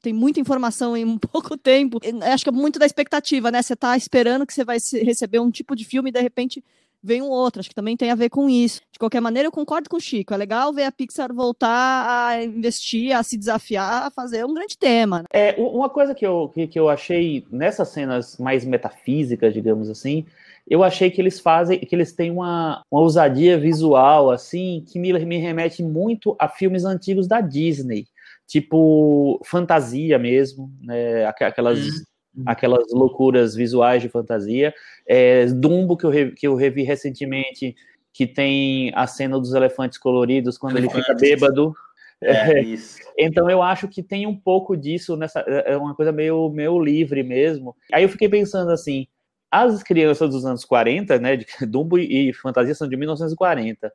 [0.00, 1.98] tem muita informação em um pouco tempo.
[2.32, 3.62] Acho que é muito da expectativa, né?
[3.62, 6.64] Você tá esperando que você vai receber um tipo de filme e de repente
[7.02, 7.60] vem um outro.
[7.60, 8.80] Acho que também tem a ver com isso.
[8.92, 10.34] De qualquer maneira, eu concordo com o Chico.
[10.34, 14.76] É legal ver a Pixar voltar a investir, a se desafiar, a fazer um grande
[14.76, 15.20] tema.
[15.20, 15.24] Né?
[15.32, 20.26] É, uma coisa que eu, que, que eu achei nessas cenas mais metafísicas, digamos assim,
[20.68, 25.12] eu achei que eles fazem, que eles têm uma, uma ousadia visual, assim, que me,
[25.24, 28.06] me remete muito a filmes antigos da Disney,
[28.46, 32.04] tipo fantasia mesmo, né, aquelas, uhum.
[32.46, 34.74] Aquelas loucuras visuais de fantasia.
[35.06, 37.74] É, Dumbo, que eu, re, que eu revi recentemente,
[38.12, 41.74] que tem a cena dos elefantes coloridos quando ele fica bêbado.
[42.20, 42.62] É,
[43.16, 47.22] então eu acho que tem um pouco disso nessa é uma coisa meio, meio livre
[47.22, 47.76] mesmo.
[47.92, 49.06] Aí eu fiquei pensando assim,
[49.50, 53.92] as crianças dos anos 40, né, de Dumbo e Fantasia são de 1940.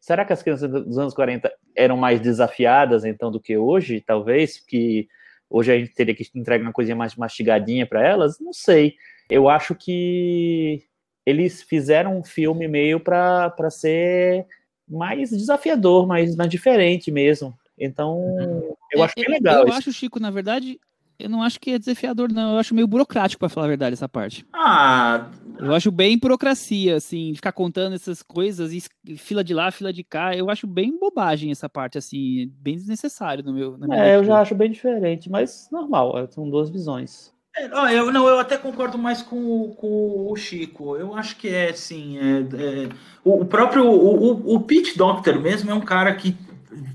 [0.00, 4.56] Será que as crianças dos anos 40 eram mais desafiadas, então, do que hoje, talvez?
[4.58, 5.08] Que
[5.48, 8.38] hoje a gente teria que entregar uma coisinha mais mastigadinha para elas?
[8.40, 8.94] Não sei.
[9.28, 10.82] Eu acho que
[11.24, 14.46] eles fizeram um filme meio para ser
[14.88, 17.52] mais desafiador, mais, mais diferente mesmo.
[17.78, 18.74] Então, uhum.
[18.92, 19.62] eu acho bem legal.
[19.62, 20.78] Eu, eu acho, Chico, na verdade,
[21.18, 22.52] eu não acho que é desafiador, não.
[22.52, 24.46] Eu acho meio burocrático, para falar a verdade, essa parte.
[24.52, 25.28] Ah.
[25.58, 30.04] Eu acho bem burocracia, assim, ficar contando essas coisas, e fila de lá, fila de
[30.04, 30.36] cá.
[30.36, 33.78] Eu acho bem bobagem essa parte, assim, bem desnecessário no meu.
[33.92, 37.34] é, eu já acho bem diferente, mas normal, é, são duas visões.
[37.56, 37.64] É,
[37.98, 40.94] eu, não, eu até concordo mais com, com o Chico.
[40.96, 42.18] Eu acho que é assim.
[42.18, 42.88] É, é,
[43.24, 46.36] o, próprio o, o, o Pete Doctor mesmo é um cara que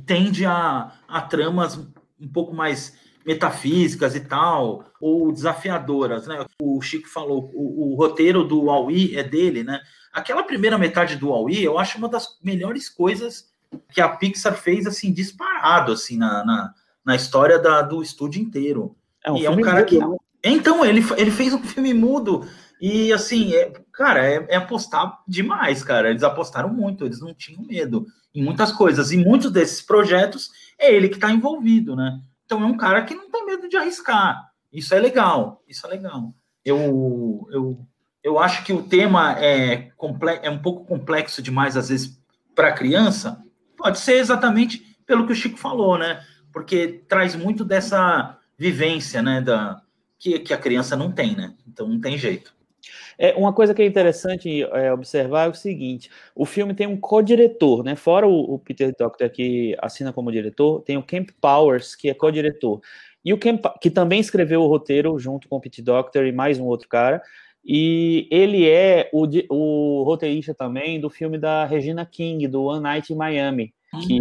[0.06, 1.78] tende a, a tramas
[2.20, 2.96] um pouco mais
[3.26, 6.46] metafísicas e tal, ou desafiadoras, né?
[6.62, 9.80] O Chico falou, o, o roteiro do Aui é dele, né?
[10.12, 13.50] Aquela primeira metade do Aui, eu acho uma das melhores coisas
[13.94, 16.74] que a Pixar fez, assim, disparado, assim, na, na,
[17.06, 18.96] na história da, do estúdio inteiro.
[19.24, 20.00] É um e é um cara que...
[20.44, 22.48] Então, ele, ele fez um filme mudo,
[22.82, 26.10] e, assim, é, cara, é, é apostar demais, cara.
[26.10, 29.12] Eles apostaram muito, eles não tinham medo em muitas coisas.
[29.12, 32.20] E muitos desses projetos é ele que está envolvido, né?
[32.52, 34.52] Então é um cara que não tem medo de arriscar.
[34.74, 36.34] Isso é legal, isso é legal.
[36.66, 37.88] Eu, eu,
[38.22, 39.90] eu acho que o tema é,
[40.42, 42.22] é um pouco complexo demais, às vezes,
[42.54, 43.42] para criança.
[43.78, 46.22] Pode ser exatamente pelo que o Chico falou, né?
[46.52, 49.40] Porque traz muito dessa vivência, né?
[49.40, 49.82] Da,
[50.20, 51.56] que, que a criança não tem, né?
[51.66, 52.54] Então não tem jeito.
[53.24, 56.98] É, uma coisa que é interessante é, observar é o seguinte: o filme tem um
[56.98, 57.96] co-diretor, né?
[57.96, 62.16] Fora o, o, Peter Doctor que assina como diretor, tem o Camp Powers, que é
[62.16, 62.82] co-diretor.
[63.24, 66.60] E o Camp, que também escreveu o roteiro junto com o Peter Doctor e mais
[66.60, 67.22] um outro cara.
[67.64, 73.14] E ele é o, o roteirista também do filme da Regina King, do One Night
[73.14, 74.18] in Miami, que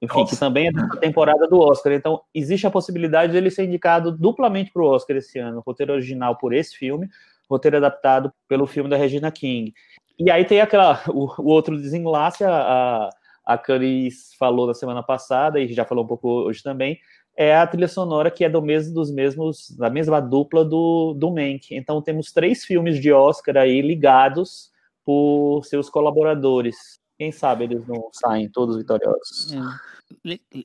[0.00, 0.34] enfim, Nossa.
[0.34, 1.92] que também é da temporada do Oscar.
[1.92, 5.62] Então, existe a possibilidade dele ser indicado duplamente para o Oscar esse ano.
[5.64, 7.08] Roteiro original por esse filme,
[7.52, 9.72] roteiro adaptado pelo filme da Regina King.
[10.18, 13.08] E aí tem aquela, o, o outro desenlace, a,
[13.44, 16.98] a Caris falou na semana passada, e já falou um pouco hoje também,
[17.36, 21.30] é a trilha sonora que é do mesmo dos mesmos, da mesma dupla do, do
[21.30, 21.74] Mank.
[21.74, 24.70] Então temos três filmes de Oscar aí ligados
[25.04, 27.00] por seus colaboradores.
[27.18, 29.52] Quem sabe eles não saem todos vitoriosos.
[29.52, 29.58] É.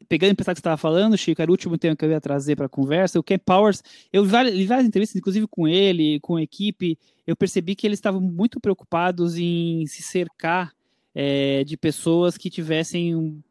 [0.07, 2.21] Pegando em pensar que você estava falando, Chico, era o último tema que eu ia
[2.21, 3.19] trazer para a conversa.
[3.19, 6.97] O Ken Powers, eu vi várias, li várias entrevistas, inclusive com ele, com a equipe,
[7.25, 10.71] eu percebi que eles estavam muito preocupados em se cercar
[11.13, 13.41] é, de pessoas que tivessem, um-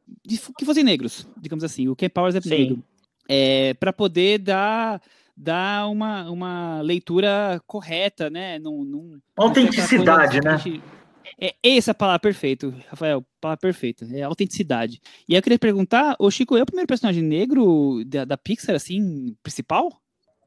[0.57, 1.89] que fossem negros, digamos assim.
[1.89, 2.49] O Ken Powers é Sim.
[2.51, 2.85] negro.
[3.81, 5.03] para poder dar,
[5.37, 8.59] dar uma, uma leitura correta, né?
[8.61, 10.57] Num, num, Autenticidade, né?
[11.39, 15.01] É essa a palavra perfeita, Rafael, palavra perfeita, é autenticidade.
[15.29, 18.75] E aí eu queria perguntar, o Chico é o primeiro personagem negro da, da Pixar,
[18.75, 19.91] assim, principal?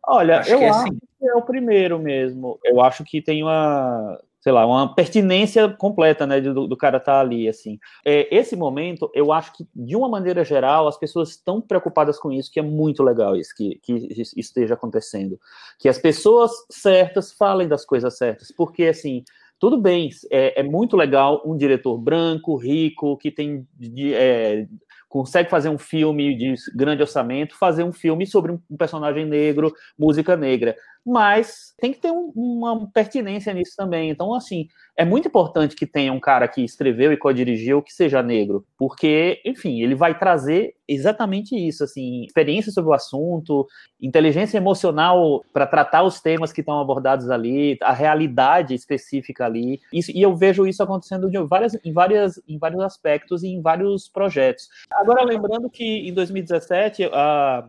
[0.08, 0.98] Olha, Acho eu que é acho assim.
[0.98, 2.60] que é o primeiro mesmo.
[2.64, 7.20] Eu acho que tem uma, sei lá, uma pertinência completa, né, do, do cara estar
[7.20, 7.78] ali, assim.
[8.04, 12.32] É, esse momento, eu acho que, de uma maneira geral, as pessoas estão preocupadas com
[12.32, 15.40] isso, que é muito legal isso, que, que isso esteja acontecendo.
[15.78, 19.24] Que as pessoas certas falem das coisas certas, porque, assim,
[19.60, 24.68] tudo bem, é, é muito legal um diretor branco, rico, que tem de- é,
[25.08, 29.74] consegue fazer um filme de grande orçamento, fazer um filme sobre um, um personagem negro,
[29.98, 30.76] música negra.
[31.12, 34.12] Mas tem que ter um- uma pertinência nisso também.
[34.12, 38.22] Então, assim, é muito importante que tenha um cara que escreveu e co-dirigiu que seja
[38.22, 43.68] negro, porque, enfim, ele vai trazer exatamente isso, assim, experiência sobre o assunto,
[44.00, 49.80] inteligência emocional para tratar os temas que estão abordados ali, a realidade específica ali.
[49.92, 53.62] Isso, e eu vejo isso acontecendo de várias, em, várias, em vários aspectos e em
[53.62, 54.68] vários projetos.
[54.92, 57.68] Agora, lembrando que em 2017 a,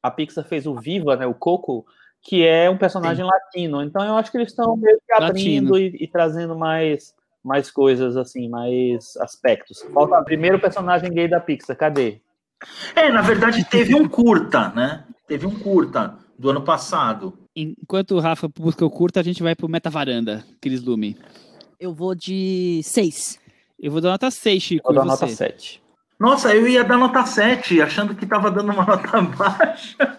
[0.00, 1.84] a Pixar fez o Viva, né, o Coco,
[2.22, 3.82] que é um personagem latino.
[3.82, 8.16] Então eu acho que eles estão meio que abrindo e, e trazendo mais mais coisas
[8.16, 9.80] assim, mais aspectos.
[9.94, 12.20] Falta o primeiro personagem gay da Pixar, cadê?
[12.94, 15.04] É, na verdade, teve um curta, né?
[15.26, 17.38] Teve um curta do ano passado.
[17.54, 21.16] Enquanto o Rafa busca o curto, a gente vai pro Meta Varanda, Cris Lume.
[21.78, 23.38] Eu vou de 6.
[23.78, 24.84] Eu vou dar nota 6, Chico.
[24.84, 25.34] Vou dar e nota você?
[25.34, 25.82] 7.
[26.18, 30.17] Nossa, eu ia dar nota 7, achando que tava dando uma nota baixa.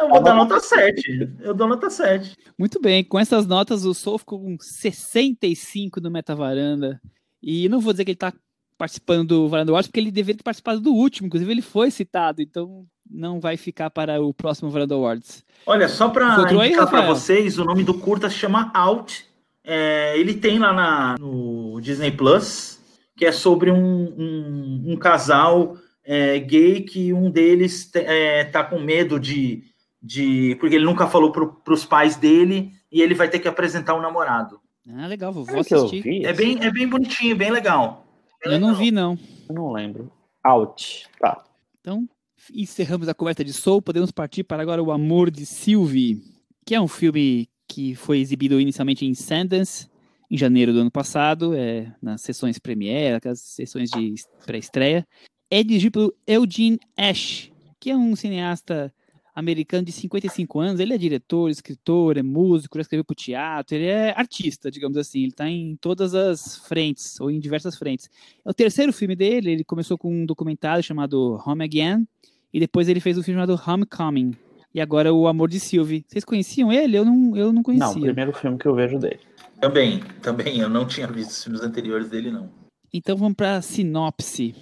[0.00, 1.30] Eu vou dar nota 7.
[1.40, 2.36] Eu dou nota 7.
[2.58, 7.00] Muito bem, com essas notas, o Soul ficou com 65 no Meta Varanda.
[7.42, 8.32] E não vou dizer que ele tá
[8.76, 12.42] participando do Varanda Awards, porque ele deveria ter participado do último, inclusive ele foi citado,
[12.42, 15.44] então não vai ficar para o próximo Varanda Awards.
[15.66, 19.26] Olha, só para indicar para vocês, o nome do curta se chama Out.
[19.62, 22.80] É, ele tem lá na- no Disney Plus,
[23.16, 28.62] que é sobre um, um- um casal é, gay que um deles te- é, tá
[28.62, 29.62] com medo de,
[30.02, 30.56] de.
[30.60, 34.02] Porque ele nunca falou para os pais dele e ele vai ter que apresentar o
[34.02, 34.60] namorado.
[34.88, 36.02] Ah, legal, vou, vou assistir.
[36.02, 36.24] vi?
[36.26, 38.06] É bem, é bem bonitinho, bem legal.
[38.44, 38.82] Bem Eu não legal.
[38.84, 39.18] vi, não.
[39.48, 40.12] Eu não lembro.
[40.44, 41.06] Out.
[41.18, 41.42] Tá.
[41.80, 42.06] Então,
[42.54, 46.22] encerramos a conversa de Soul, podemos partir para agora o Amor de Sylvie,
[46.66, 49.88] que é um filme que foi exibido inicialmente em Sundance,
[50.30, 54.14] em janeiro do ano passado, é, nas sessões premiere, aquelas sessões de
[54.44, 55.06] pré-estreia.
[55.50, 58.92] É dirigido pelo Eugene Ash, que é um cineasta
[59.34, 60.80] americano de 55 anos.
[60.80, 64.96] Ele é diretor, escritor, é músico, já escreveu para o teatro, ele é artista, digamos
[64.96, 65.20] assim.
[65.20, 68.08] Ele está em todas as frentes, ou em diversas frentes.
[68.44, 72.06] É o terceiro filme dele, ele começou com um documentário chamado Home Again,
[72.52, 74.32] e depois ele fez um filme chamado Homecoming.
[74.72, 76.04] E agora o Amor de Sylvie.
[76.08, 76.96] Vocês conheciam ele?
[76.96, 78.02] Eu não, eu não Não, conhecia.
[78.02, 79.20] primeiro filme que eu vejo dele.
[79.60, 80.58] Também, também.
[80.58, 82.50] Eu não tinha visto os filmes anteriores dele, não.
[82.92, 84.54] Então vamos para a sinopse.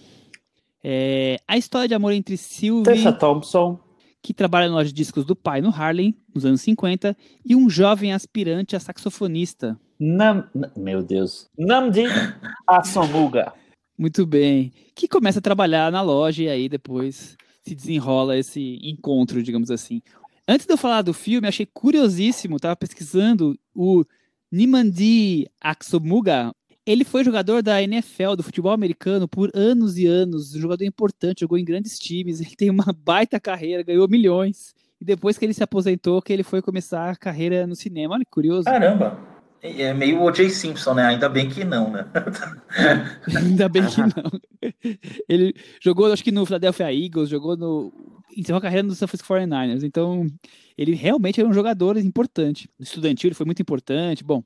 [0.83, 3.79] É, a história de amor entre Sylvie, Tessa Thompson.
[4.21, 7.71] que trabalha na loja de discos do pai no Harlem, nos anos 50, e um
[7.71, 9.79] jovem aspirante a saxofonista.
[9.99, 10.45] Nam...
[10.77, 11.49] Meu Deus.
[11.57, 12.05] Namdi
[12.67, 13.53] Asomuga.
[13.97, 14.73] Muito bem.
[14.95, 20.03] Que começa a trabalhar na loja e aí depois se desenrola esse encontro, digamos assim.
[20.49, 24.05] Antes de eu falar do filme, achei curiosíssimo, estava pesquisando o
[24.51, 26.53] Nimandi Aksomuga.
[26.85, 30.55] Ele foi jogador da NFL, do futebol americano, por anos e anos.
[30.55, 32.41] Um jogador importante, jogou em grandes times.
[32.43, 34.75] Ele tem uma baita carreira, ganhou milhões.
[35.01, 38.15] E depois que ele se aposentou, que ele foi começar a carreira no cinema.
[38.15, 38.67] Olha que curioso.
[38.67, 39.19] Caramba.
[39.61, 40.49] É meio o O.J.
[40.51, 41.03] Simpson, né?
[41.03, 42.07] Ainda bem que não, né?
[43.37, 44.41] Ainda bem que não.
[45.29, 47.93] Ele jogou, acho que no Philadelphia Eagles, jogou no.
[48.37, 49.83] Encerrou a carreira no San Francisco 49ers.
[49.83, 50.27] Então,
[50.79, 52.69] ele realmente era um jogador importante.
[52.79, 54.23] Estudantil, ele foi muito importante.
[54.25, 54.43] Bom,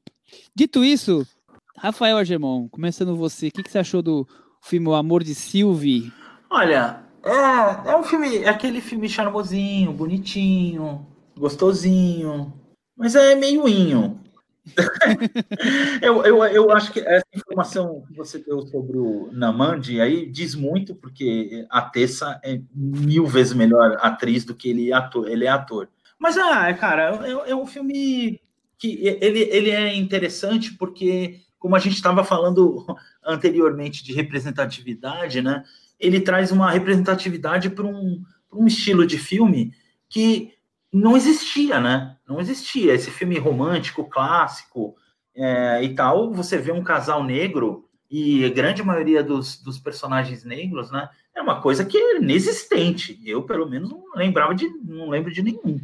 [0.55, 1.27] dito isso,
[1.77, 4.27] Rafael Argemon, começando você, o que, que você achou do
[4.63, 6.13] filme O Amor de Sylvie?
[6.51, 12.53] Olha, é, é um filme, é aquele filme charmosinho, bonitinho, gostosinho,
[12.97, 14.19] mas é meio inho.
[16.03, 20.55] eu, eu, eu acho que essa informação que você deu sobre o Namandi aí diz
[20.55, 25.29] muito, porque a Tessa é mil vezes melhor atriz do que ele é ator.
[25.29, 25.89] Ele é ator.
[26.19, 28.41] Mas, ah, cara, é, é um filme
[28.79, 32.85] que ele, ele é interessante porque, como a gente estava falando
[33.25, 35.65] anteriormente de representatividade, né?
[35.99, 39.73] Ele traz uma representatividade para um, um estilo de filme
[40.09, 40.53] que
[40.93, 42.17] não existia, né?
[42.29, 42.95] Não existia.
[42.95, 44.95] Esse filme romântico, clássico
[45.35, 50.45] é, e tal, você vê um casal negro e a grande maioria dos, dos personagens
[50.45, 51.09] negros, né?
[51.35, 53.21] É uma coisa que é inexistente.
[53.25, 55.79] Eu, pelo menos, não lembrava de, não lembro de nenhum.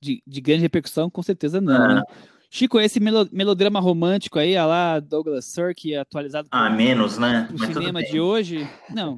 [0.00, 1.90] De, de grande repercussão, com certeza não.
[1.90, 1.94] É.
[1.96, 2.02] Né?
[2.50, 7.48] Chico, esse melodrama romântico aí, a lá Douglas Sirk, atualizado ah, menos, né?
[7.52, 9.16] O cinema de hoje, não.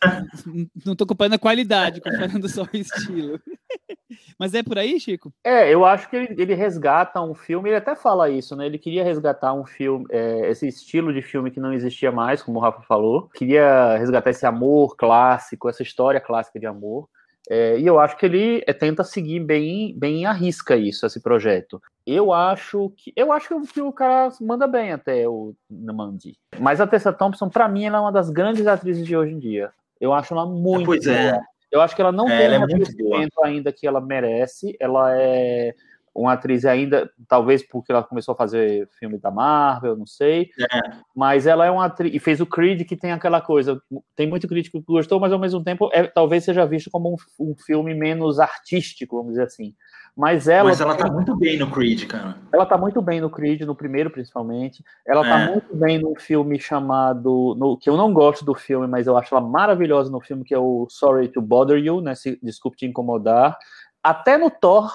[0.84, 3.40] não tô comparando a qualidade, comparando só o estilo.
[4.38, 5.32] Mas é por aí, Chico?
[5.44, 8.66] É, eu acho que ele, ele, resgata um filme, ele até fala isso, né?
[8.66, 12.58] Ele queria resgatar um filme, é, esse estilo de filme que não existia mais, como
[12.58, 13.28] o Rafa falou.
[13.34, 17.08] Queria resgatar esse amor clássico, essa história clássica de amor.
[17.50, 21.20] É, e eu acho que ele é, tenta seguir bem, bem à risca isso, esse
[21.20, 21.82] projeto.
[22.06, 26.36] Eu acho que eu acho que o cara manda bem até o Namandi.
[26.58, 29.38] Mas a Tessa Thompson, para mim, ela é uma das grandes atrizes de hoje em
[29.38, 29.70] dia.
[30.00, 31.30] Eu acho ela muito pois é.
[31.30, 31.42] boa.
[31.42, 31.52] É.
[31.72, 34.76] Eu acho que ela não é, tem o reconhecimento é ainda que ela merece.
[34.78, 35.74] Ela é
[36.14, 40.50] uma atriz ainda, talvez porque ela começou a fazer filme da Marvel, não sei.
[40.60, 40.80] É.
[41.14, 42.14] Mas ela é uma atriz.
[42.14, 43.80] E fez o Creed, que tem aquela coisa.
[44.14, 47.50] Tem muito crítico que gostou, mas ao mesmo tempo é, talvez seja visto como um,
[47.50, 49.74] um filme menos artístico, vamos dizer assim.
[50.14, 50.68] Mas ela.
[50.68, 52.36] Mas ela tá muito bem no Creed, cara.
[52.52, 54.84] Ela tá muito bem no Creed, no primeiro principalmente.
[55.06, 55.46] Ela tá é.
[55.46, 57.54] tá muito bem no filme chamado.
[57.56, 60.54] No, que eu não gosto do filme, mas eu acho ela maravilhosa no filme, que
[60.54, 62.14] é o Sorry to Bother You, né?
[62.14, 63.56] Se, desculpe te incomodar.
[64.02, 64.92] Até no Thor,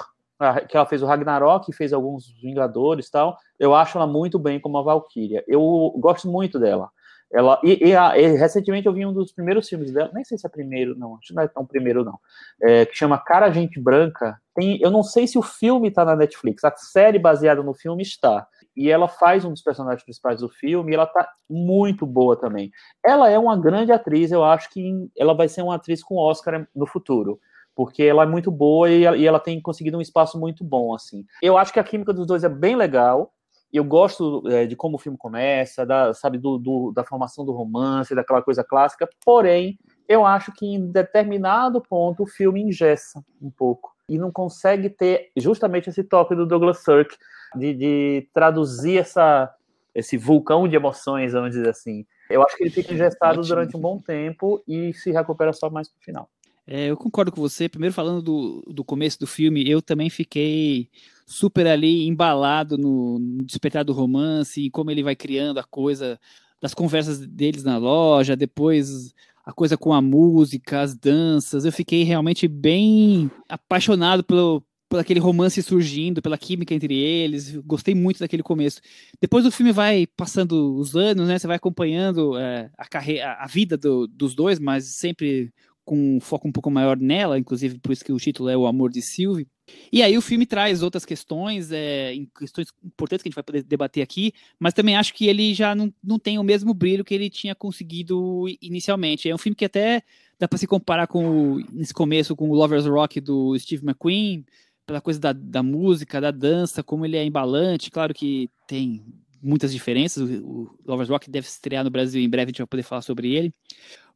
[0.68, 3.38] que ela fez o Ragnarok, fez alguns Vingadores e tal.
[3.60, 5.44] Eu acho ela muito bem como a Valkyria.
[5.48, 6.90] Eu gosto muito dela.
[7.32, 10.38] Ela, e, e, a, e, recentemente eu vi um dos primeiros filmes dela, nem sei
[10.38, 12.18] se é primeiro, não, acho que não é tão primeiro, não,
[12.62, 14.40] é, que chama Cara Gente Branca.
[14.56, 18.02] Tem, eu não sei se o filme está na Netflix, a série baseada no filme
[18.02, 18.48] está.
[18.76, 22.72] E ela faz um dos personagens principais do filme e ela tá muito boa também.
[23.04, 26.66] Ela é uma grande atriz, eu acho que ela vai ser uma atriz com Oscar
[26.76, 27.40] no futuro
[27.78, 30.96] porque ela é muito boa e ela, e ela, tem conseguido um espaço muito bom,
[30.96, 31.24] assim.
[31.44, 33.32] Eu acho que a química dos dois é bem legal,
[33.72, 37.52] eu gosto é, de como o filme começa, da, sabe, do, do, da formação do
[37.52, 39.78] romance, daquela coisa clássica, porém,
[40.10, 45.30] eu acho que em determinado ponto o filme engessa um pouco e não consegue ter
[45.38, 47.16] justamente esse toque do Douglas Sirk
[47.56, 49.54] de, de traduzir essa,
[49.94, 52.08] esse vulcão de emoções, vamos dizer assim.
[52.28, 55.88] Eu acho que ele fica engessado durante um bom tempo e se recupera só mais
[55.90, 56.28] no final.
[56.68, 57.70] É, eu concordo com você.
[57.70, 60.90] Primeiro, falando do, do começo do filme, eu também fiquei
[61.26, 66.20] super ali embalado no, no despertar do romance e como ele vai criando a coisa
[66.62, 69.14] das conversas deles na loja, depois
[69.46, 71.64] a coisa com a música, as danças.
[71.64, 74.62] Eu fiquei realmente bem apaixonado pelo,
[74.96, 77.56] aquele romance surgindo, pela química entre eles.
[77.58, 78.82] Gostei muito daquele começo.
[79.22, 81.40] Depois o filme vai passando os anos, né?
[81.40, 85.54] Você vai acompanhando é, a carreira, a vida do, dos dois, mas sempre
[85.88, 88.68] com um foco um pouco maior nela, inclusive por isso que o título é O
[88.68, 89.48] Amor de Sylvie.
[89.90, 93.64] E aí o filme traz outras questões, é, questões importantes que a gente vai poder
[93.64, 97.14] debater aqui, mas também acho que ele já não, não tem o mesmo brilho que
[97.14, 99.30] ele tinha conseguido inicialmente.
[99.30, 100.04] É um filme que até
[100.38, 104.46] dá para se comparar com nesse começo com o Lovers Rock do Steve McQueen,
[104.86, 107.90] pela coisa da, da música, da dança, como ele é embalante.
[107.90, 109.06] Claro que tem
[109.42, 110.30] muitas diferenças.
[110.30, 113.02] O, o Lovers Rock deve estrear no Brasil em breve, a gente vai poder falar
[113.02, 113.54] sobre ele.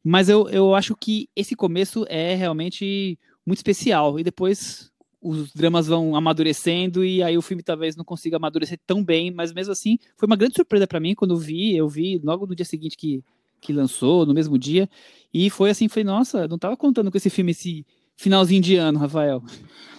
[0.04, 4.18] Mas eu, eu acho que esse começo é realmente muito especial.
[4.18, 9.04] E depois os dramas vão amadurecendo e aí o filme talvez não consiga amadurecer tão
[9.04, 12.20] bem, mas mesmo assim foi uma grande surpresa para mim quando eu vi, eu vi
[12.22, 13.22] logo no dia seguinte que,
[13.60, 14.90] que lançou, no mesmo dia,
[15.32, 17.86] e foi assim, foi, nossa, não tava contando com esse filme esse
[18.16, 19.42] finalzinho de ano, Rafael.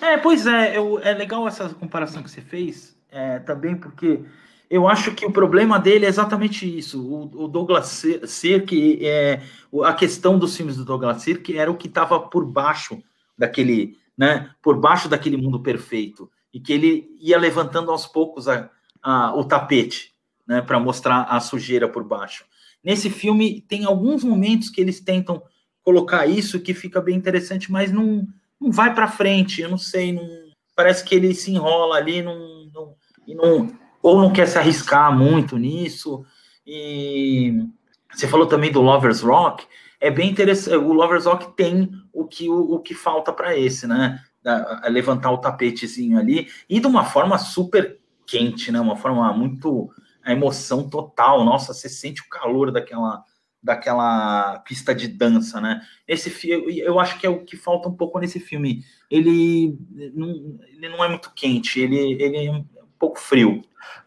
[0.02, 4.20] É, pois é, eu, é legal essa comparação que você fez, é, também porque
[4.70, 7.02] eu acho que o problema dele é exatamente isso.
[7.02, 9.42] O, o Douglas Sirk, é,
[9.84, 13.02] a questão dos filmes do Douglas Sirk era o que estava por baixo
[13.38, 18.70] daquele, né, por baixo daquele mundo perfeito e que ele ia levantando aos poucos a,
[19.02, 20.14] a, o tapete,
[20.48, 22.46] né, para mostrar a sujeira por baixo.
[22.84, 25.42] Nesse filme tem alguns momentos que eles tentam
[25.84, 28.28] colocar isso que fica bem interessante, mas não,
[28.60, 29.62] não vai para frente.
[29.62, 30.28] Eu não sei, não,
[30.76, 32.96] parece que ele se enrola ali, não, não,
[33.28, 36.26] e não ou não quer se arriscar muito nisso.
[36.68, 37.66] E
[38.14, 39.66] Você falou também do Lovers Rock,
[40.00, 40.76] é bem interessante.
[40.76, 44.20] O Lovers Rock tem o que, o, o que falta para esse, né?
[44.44, 47.98] Da, levantar o tapetezinho ali e de uma forma super
[48.28, 48.80] quente, né?
[48.82, 49.90] Uma forma muito
[50.22, 51.46] a emoção total.
[51.46, 53.24] Nossa, você sente o calor daquela
[53.64, 55.82] daquela pista de dança, né?
[56.06, 58.84] Esse filme, eu acho que é o que falta um pouco nesse filme.
[59.10, 59.78] Ele
[60.14, 62.64] não, ele não é muito quente, ele, ele é
[63.04, 63.62] pouco frio.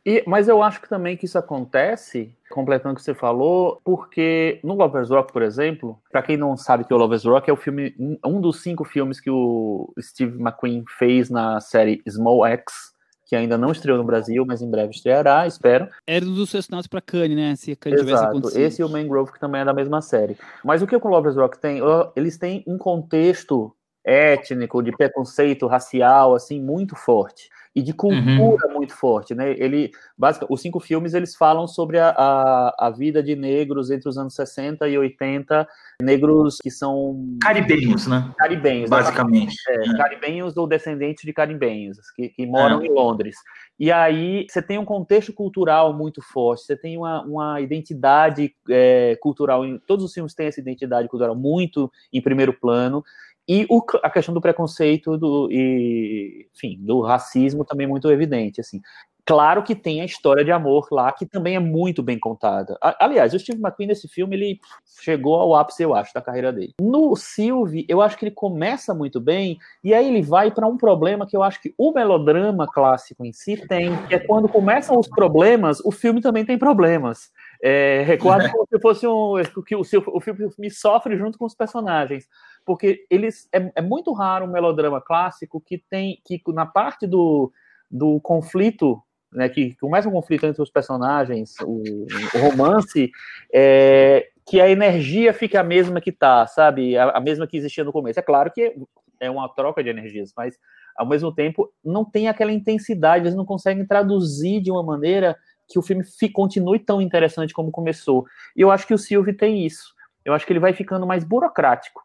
[0.07, 4.59] E, mas eu acho que também que isso acontece, completando o que você falou, porque
[4.65, 7.57] no Lovers Rock, por exemplo, para quem não sabe que o Lovers Rock é o
[7.57, 7.95] filme,
[8.25, 12.95] um dos cinco filmes que o Steve McQueen fez na série Small X,
[13.27, 15.89] que ainda não estreou no Brasil, mas em breve estreará, espero.
[16.07, 17.55] Era um dos seus sinais para Cannes, né?
[17.57, 18.61] Se a Cannes tivesse acontecido.
[18.61, 20.39] Esse e o Mangrove, que também é da mesma série.
[20.65, 21.81] Mas o que o Lovers Rock tem?
[22.15, 23.75] Eles têm um contexto
[24.05, 28.73] étnico, de preconceito racial, assim, muito forte e de cultura uhum.
[28.73, 29.51] muito forte, né?
[29.51, 34.09] Ele, basicamente, os cinco filmes eles falam sobre a, a, a, vida de negros entre
[34.09, 35.69] os anos 60 e 80,
[36.01, 38.33] negros que são caribenhos, né?
[38.39, 39.57] Caribenhos, basicamente.
[39.69, 39.97] É, é.
[39.99, 42.87] Caribenhos ou descendentes de caribenhos que, que moram é.
[42.87, 43.37] em Londres.
[43.79, 49.19] E aí você tem um contexto cultural muito forte, você tem uma, uma identidade é,
[49.21, 53.05] cultural, em, todos os filmes têm essa identidade cultural muito em primeiro plano,
[53.49, 58.61] e o, a questão do preconceito do, e, enfim, do racismo também é muito evidente,
[58.61, 58.81] assim.
[59.27, 62.79] Claro que tem a história de amor lá, que também é muito bem contada.
[62.81, 64.61] Aliás, o Steve McQueen nesse filme, ele
[65.03, 66.75] chegou ao ápice, eu acho, da carreira dele.
[66.81, 70.77] No Sylvie, eu acho que ele começa muito bem, e aí ele vai para um
[70.77, 74.97] problema que eu acho que o melodrama clássico em si tem, que é quando começam
[74.97, 77.33] os problemas, o filme também tem problemas.
[77.61, 79.35] É, é quase como se fosse um.
[79.67, 82.29] que o, o filme sofre junto com os personagens
[82.67, 87.53] porque eles é, é, muito raro um melodrama clássico que tem que na parte do,
[87.89, 89.01] do conflito
[89.33, 93.11] né, que começa um conflito entre os personagens, o, o romance,
[93.53, 96.97] é, que a energia fica a mesma que tá, sabe?
[96.97, 98.19] A, a, mesma que existia no começo.
[98.19, 98.75] É claro que
[99.21, 100.59] é uma troca de energias, mas
[100.97, 105.37] ao mesmo tempo não tem aquela intensidade, eles não conseguem traduzir de uma maneira
[105.69, 108.25] que o filme continue tão interessante como começou.
[108.57, 109.95] E eu acho que o Silvio tem isso.
[110.25, 112.03] Eu acho que ele vai ficando mais burocrático.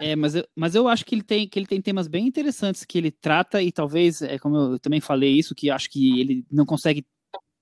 [0.00, 2.84] É, mas eu, mas eu acho que ele tem que ele tem temas bem interessantes
[2.84, 6.44] que ele trata e talvez, é como eu também falei isso, que acho que ele
[6.50, 7.04] não consegue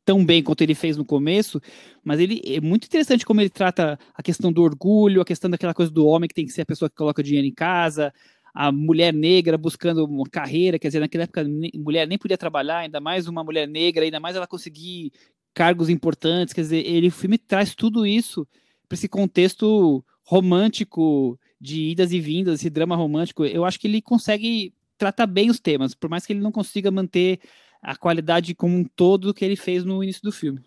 [0.05, 1.61] tão bem quanto ele fez no começo,
[2.03, 5.75] mas ele é muito interessante como ele trata a questão do orgulho, a questão daquela
[5.75, 8.13] coisa do homem que tem que ser a pessoa que coloca dinheiro em casa,
[8.55, 11.45] a mulher negra buscando uma carreira, quer dizer, naquela época
[11.75, 15.13] mulher nem podia trabalhar, ainda mais uma mulher negra, ainda mais ela conseguir
[15.55, 18.47] cargos importantes, quer dizer, ele o filme traz tudo isso
[18.89, 24.03] para esse contexto romântico de idas e vindas, esse drama romântico, eu acho que ele
[24.03, 27.39] consegue tratar bem os temas, por mais que ele não consiga manter
[27.81, 30.61] a qualidade como um todo que ele fez no início do filme.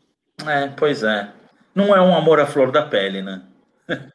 [0.47, 1.33] É, pois é.
[1.75, 3.43] Não é um amor à flor da pele, né?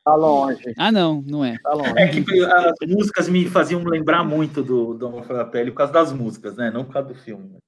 [0.03, 0.73] Tá longe.
[0.79, 1.59] Ah, não, não é.
[1.63, 1.93] Tá longe.
[1.97, 5.71] É que as músicas me faziam lembrar muito do, do Amor à Flor da Pele
[5.71, 6.71] por causa das músicas, né?
[6.71, 7.59] Não por causa do filme.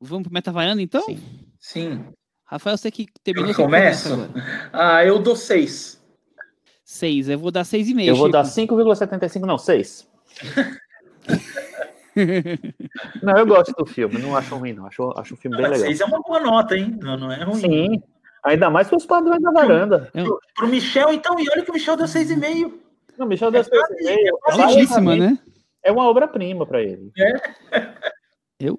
[0.00, 1.02] Vamos pro Metavaiano, então?
[1.02, 1.20] Sim.
[1.60, 2.04] Sim.
[2.44, 3.50] Rafael, você que terminou.
[3.50, 4.28] Eu começo?
[4.72, 6.01] Ah, eu dou seis.
[6.84, 7.28] 6.
[7.28, 8.06] Eu vou dar 6,5.
[8.06, 10.08] Eu vou dar 5,75, não, 6.
[13.22, 14.86] não, eu gosto do filme, não acho ruim, não.
[14.86, 15.86] Acho, acho um filme bem legal.
[15.86, 16.98] 6 é uma boa nota, hein?
[17.00, 17.60] Não, não é ruim.
[17.60, 18.02] Sim.
[18.44, 20.10] Ainda mais para os padrões da varanda.
[20.12, 22.72] Pro, pro Michel, então, e olha que o Michel deu 6,5.
[23.16, 23.68] Não, o Michel deu 6,5.
[24.04, 25.38] É, é altíssima, né?
[25.82, 27.12] É uma obra-prima para ele.
[27.16, 27.92] É.
[28.58, 28.78] Eu,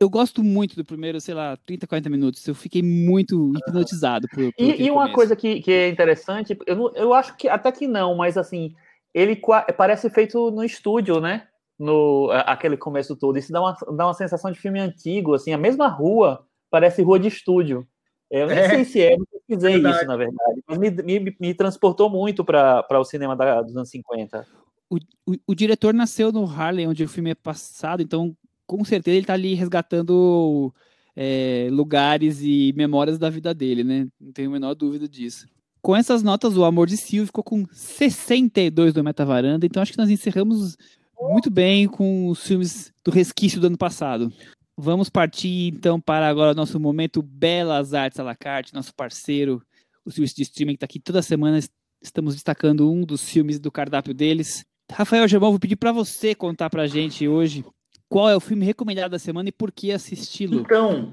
[0.00, 2.46] eu, gosto muito do primeiro, sei lá, 30, 40 minutos.
[2.46, 4.52] Eu fiquei muito hipnotizado por.
[4.52, 7.70] por e, e uma coisa que, que é interessante, eu, não, eu acho que até
[7.70, 8.74] que não, mas assim,
[9.14, 9.40] ele
[9.76, 11.46] parece feito no estúdio, né?
[11.78, 13.38] No aquele começo todo.
[13.38, 17.18] Isso dá uma, dá uma sensação de filme antigo, assim, a mesma rua parece rua
[17.18, 17.86] de estúdio.
[18.30, 18.68] Eu nem é.
[18.68, 20.62] sei se é, eu pesquisei isso, na verdade.
[20.66, 24.46] Mas me, me, me transportou muito para o cinema da, dos anos 50.
[24.88, 24.96] O,
[25.26, 28.36] o, o, diretor nasceu no Harlem, onde o filme é passado, então
[28.70, 30.72] com certeza ele está ali resgatando
[31.16, 34.06] é, lugares e memórias da vida dele, né?
[34.20, 35.48] Não tenho a menor dúvida disso.
[35.82, 39.98] Com essas notas, o Amor de Silvio ficou com 62 do Metavaranda, então acho que
[39.98, 40.76] nós encerramos
[41.20, 44.32] muito bem com os filmes do resquício do ano passado.
[44.76, 49.60] Vamos partir então para agora o nosso momento Belas Artes à la carte, nosso parceiro,
[50.04, 51.58] o serviço de streaming que está aqui toda semana.
[52.00, 54.64] Estamos destacando um dos filmes do cardápio deles.
[54.92, 57.64] Rafael Germão, vou pedir para você contar para a gente hoje
[58.10, 60.58] qual é o filme recomendado da semana e por que assisti-lo?
[60.58, 61.12] Então,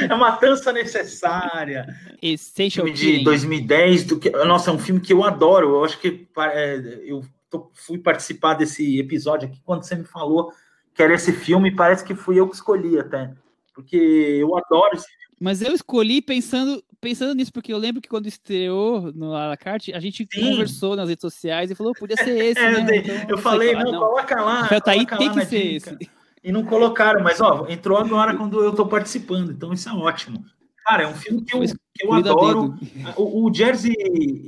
[0.00, 1.84] é Matança Necessária.
[2.22, 4.04] Essential filme de 2010.
[4.04, 5.70] Do que, nossa, é um filme que eu adoro.
[5.70, 10.52] Eu acho que é, eu tô, fui participar desse episódio aqui quando você me falou
[10.94, 11.74] que era esse filme.
[11.74, 13.34] Parece que fui eu que escolhi até.
[13.74, 15.18] Porque eu adoro esse filme.
[15.40, 19.56] Mas eu escolhi pensando, pensando nisso, porque eu lembro que quando estreou no à la
[19.56, 20.50] carte, a gente Sim.
[20.50, 22.96] conversou nas redes sociais e falou, podia ser esse, É, eu, né?
[22.96, 24.62] Então, eu falei, ah, não, coloca lá.
[24.62, 25.96] Rafael tá aí, coloca tem que ser dica.
[26.00, 26.17] esse.
[26.42, 30.44] E não colocaram, mas ó, entrou agora quando eu tô participando, então isso é ótimo.
[30.84, 32.74] Cara, é um filme que eu, que eu adoro.
[33.16, 33.92] O, o Jerzy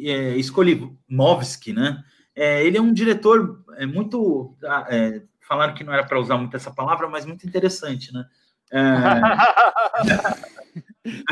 [0.07, 2.03] é, Skolimovski, né?
[2.35, 4.57] É, ele é um diretor é, muito.
[4.65, 8.25] ah, é, falaram que não era para usar muito essa palavra, mas muito interessante, né?
[8.73, 8.81] É,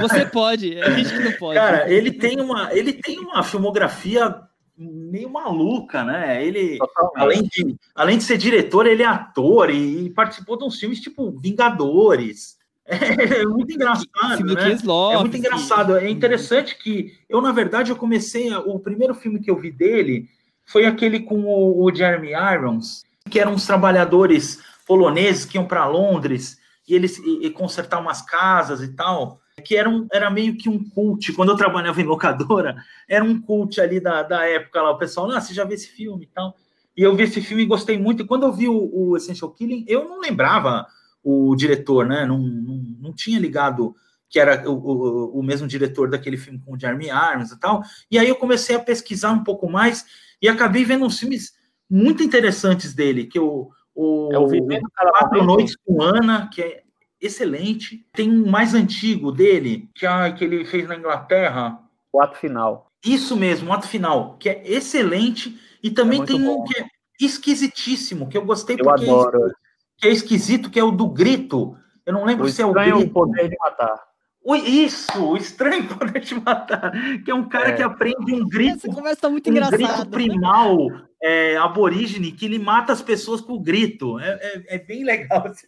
[0.01, 1.59] Você pode, é a gente não pode.
[1.59, 4.43] cara, ele tem uma, ele tem uma filmografia
[4.79, 6.45] meio maluca, né?
[6.45, 6.79] Ele,
[7.17, 11.01] além de, além de ser diretor, ele é ator e, e participou de uns filmes
[11.01, 12.57] tipo Vingadores.
[12.91, 14.65] É, muito engraçado, né?
[14.65, 15.15] Kieslowski.
[15.17, 15.97] É muito engraçado.
[15.99, 18.51] É interessante que eu, na verdade, eu comecei.
[18.51, 20.27] a- o primeiro filme que eu vi dele
[20.65, 25.87] foi aquele com o, o Jeremy Irons, que eram uns trabalhadores poloneses que iam para
[25.87, 26.57] Londres
[26.89, 29.39] e eles e, e consertar umas casas e tal.
[29.63, 31.33] Que era, um, era meio que um cult.
[31.33, 32.77] Quando eu trabalhava em locadora,
[33.09, 34.91] era um cult ali da, da época lá.
[34.91, 36.57] O pessoal, ah, você já viu esse filme e tal.
[36.97, 38.23] E eu vi esse filme e gostei muito.
[38.23, 40.87] E quando eu vi o, o Essential Killing, eu não lembrava
[41.23, 42.27] o diretor, né?
[42.27, 43.95] Não, não, não tinha ligado
[44.29, 47.83] que era o, o, o mesmo diretor daquele filme com o Jeremy Irons e tal.
[48.11, 50.05] E aí eu comecei a pesquisar um pouco mais
[50.41, 51.55] e acabei vendo uns filmes
[51.89, 55.45] muito interessantes dele, que o, o, É o Vivendo Quatro.
[55.45, 56.83] Noites com Ana, que é
[57.21, 58.07] excelente.
[58.13, 61.79] Tem um mais antigo dele, que, ah, que ele fez na Inglaterra.
[62.13, 62.91] O ato final.
[63.05, 65.59] Isso mesmo, o ato final, que é excelente.
[65.83, 66.65] E também É tem um bom.
[66.65, 66.87] que é
[67.21, 69.39] esquisitíssimo, que eu gostei Eu porque é adoro.
[69.47, 69.55] esqui-
[69.99, 71.77] que é esquisito, que é o do grito.
[72.07, 73.13] Eu não lembro O se é o estranho grito.
[73.13, 74.09] poder de matar.
[74.45, 76.91] O- Isso, o estranho poder te matar.
[77.25, 77.73] Que é um cara É.
[77.73, 80.11] que aprende um grito Essa conversa tá muito um grito engraçada.
[80.11, 80.77] primal
[81.23, 84.19] é, aborígene que ele mata as pessoas com grito.
[84.21, 85.47] É, é- é bem legal.
[85.49, 85.67] assim.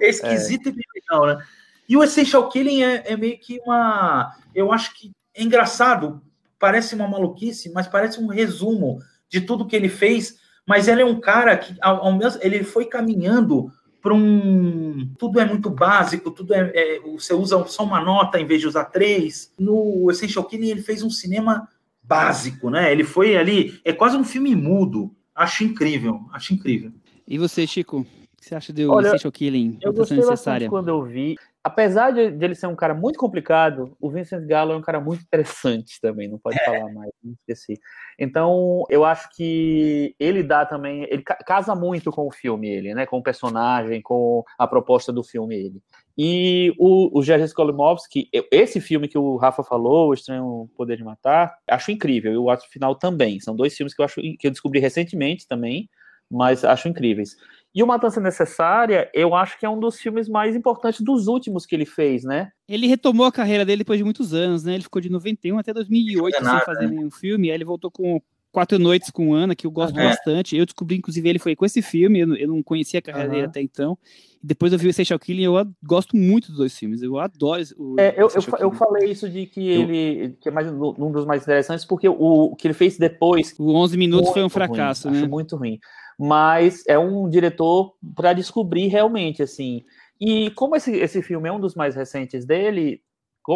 [0.00, 1.44] É esquisito e bem legal, né?
[1.88, 4.34] E o Essential Killing é, é meio que uma.
[4.54, 6.20] Eu acho que é engraçado,
[6.58, 10.36] parece uma maluquice, mas parece um resumo de tudo que ele fez.
[10.66, 13.72] Mas ele é um cara que, ao, ao mesmo, ele foi caminhando
[14.02, 15.08] para um.
[15.18, 18.66] Tudo é muito básico, tudo é, é- Você usa só uma nota em vez de
[18.66, 19.50] usar três.
[19.58, 21.66] No Essential Killing, ele fez um cinema
[22.08, 22.90] básico, né?
[22.90, 25.14] Ele foi ali, é quase um filme mudo.
[25.34, 26.90] Acho incrível, acho incrível.
[27.26, 27.98] E você, Chico?
[28.00, 28.04] O
[28.40, 29.78] que você acha do Olha, Essential Killing?
[29.82, 30.68] Eu gostei bastante necessária.
[30.70, 31.36] quando eu vi.
[31.62, 35.00] Apesar de, de ele ser um cara muito complicado, o Vincent Gallo é um cara
[35.00, 37.74] muito interessante também, não pode falar mais, não esqueci.
[38.18, 42.94] Então, eu acho que ele dá também, ele ca- casa muito com o filme, ele,
[42.94, 45.82] né, com o personagem, com a proposta do filme, ele.
[46.20, 51.04] E o, o Jerzy Skolimowski, esse filme que o Rafa falou, O Estranho Poder de
[51.04, 53.38] Matar, acho incrível, e o ato final também.
[53.38, 55.88] São dois filmes que eu acho que eu descobri recentemente também,
[56.28, 57.36] mas acho incríveis.
[57.72, 61.64] E o Matança Necessária, eu acho que é um dos filmes mais importantes dos últimos
[61.64, 62.50] que ele fez, né?
[62.68, 64.74] Ele retomou a carreira dele depois de muitos anos, né?
[64.74, 67.48] Ele ficou de 91 até 2008 Não é sem nada, fazer nenhum filme.
[67.48, 68.20] Aí ele voltou com
[68.50, 70.04] Quatro Noites com Ana, que eu gosto É.
[70.04, 70.56] bastante.
[70.56, 72.18] Eu descobri, inclusive, ele foi com esse filme.
[72.20, 73.96] Eu, eu não conhecia a carreira dele até então.
[74.42, 77.02] Depois eu vi o Essential Killing e eu gosto muito dos dois filmes.
[77.02, 80.52] Eu adoro o É, eu, eu, eu falei isso de que Eu- ele que é
[80.52, 82.14] mais um dos mais interessantes, porque o,
[82.52, 85.26] o que ele fez depois O 11 Minutos foi um muito ruim, fracasso, acho né?
[85.28, 85.78] muito ruim.
[86.18, 89.84] Mas é um diretor para descobrir realmente, assim.
[90.20, 93.00] E como esse, esse filme é um dos mais recentes dele,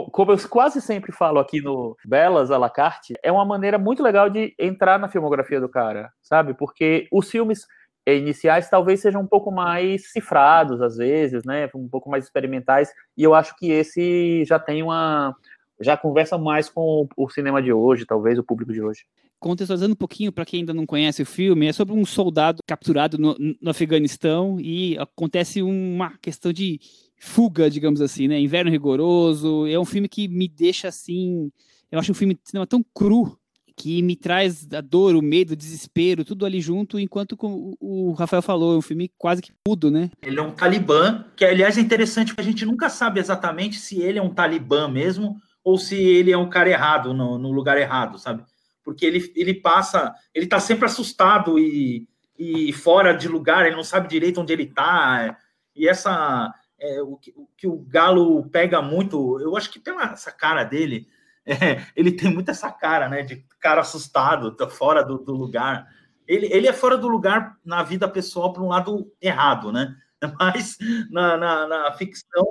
[0.01, 4.03] como eu quase sempre falo aqui no Belas à la carte, é uma maneira muito
[4.03, 6.55] legal de entrar na filmografia do cara, sabe?
[6.55, 7.66] Porque os filmes
[8.07, 11.68] iniciais talvez sejam um pouco mais cifrados às vezes, né?
[11.74, 12.90] Um pouco mais experimentais.
[13.16, 15.36] E eu acho que esse já tem uma
[15.80, 19.01] já conversa mais com o cinema de hoje, talvez o público de hoje.
[19.38, 23.18] Contextualizando um pouquinho para quem ainda não conhece o filme, é sobre um soldado capturado
[23.18, 26.78] no, no Afeganistão e acontece uma questão de
[27.22, 28.38] fuga, digamos assim, né?
[28.40, 29.64] Inverno rigoroso.
[29.68, 31.52] É um filme que me deixa assim.
[31.90, 33.38] Eu acho um filme de cinema tão cru
[33.76, 38.12] que me traz a dor, o medo, o desespero, tudo ali junto, enquanto como o
[38.12, 40.10] Rafael falou, é um filme quase que mudo, né?
[40.20, 44.00] Ele é um talibã, que aliás é interessante porque a gente nunca sabe exatamente se
[44.00, 47.78] ele é um talibã mesmo ou se ele é um cara errado no, no lugar
[47.78, 48.44] errado, sabe?
[48.84, 52.06] Porque ele, ele passa, ele tá sempre assustado e,
[52.38, 55.38] e fora de lugar, ele não sabe direito onde ele tá.
[55.74, 56.52] E essa
[56.83, 60.64] é, o, que, o que o Galo pega muito, eu acho que pela essa cara
[60.64, 61.07] dele,
[61.47, 63.22] é, ele tem muito essa cara, né?
[63.22, 65.87] De cara assustado, tá fora do, do lugar.
[66.26, 69.95] Ele, ele é fora do lugar na vida pessoal por um lado errado, né?
[70.39, 70.76] Mas
[71.11, 72.45] na, na, na ficção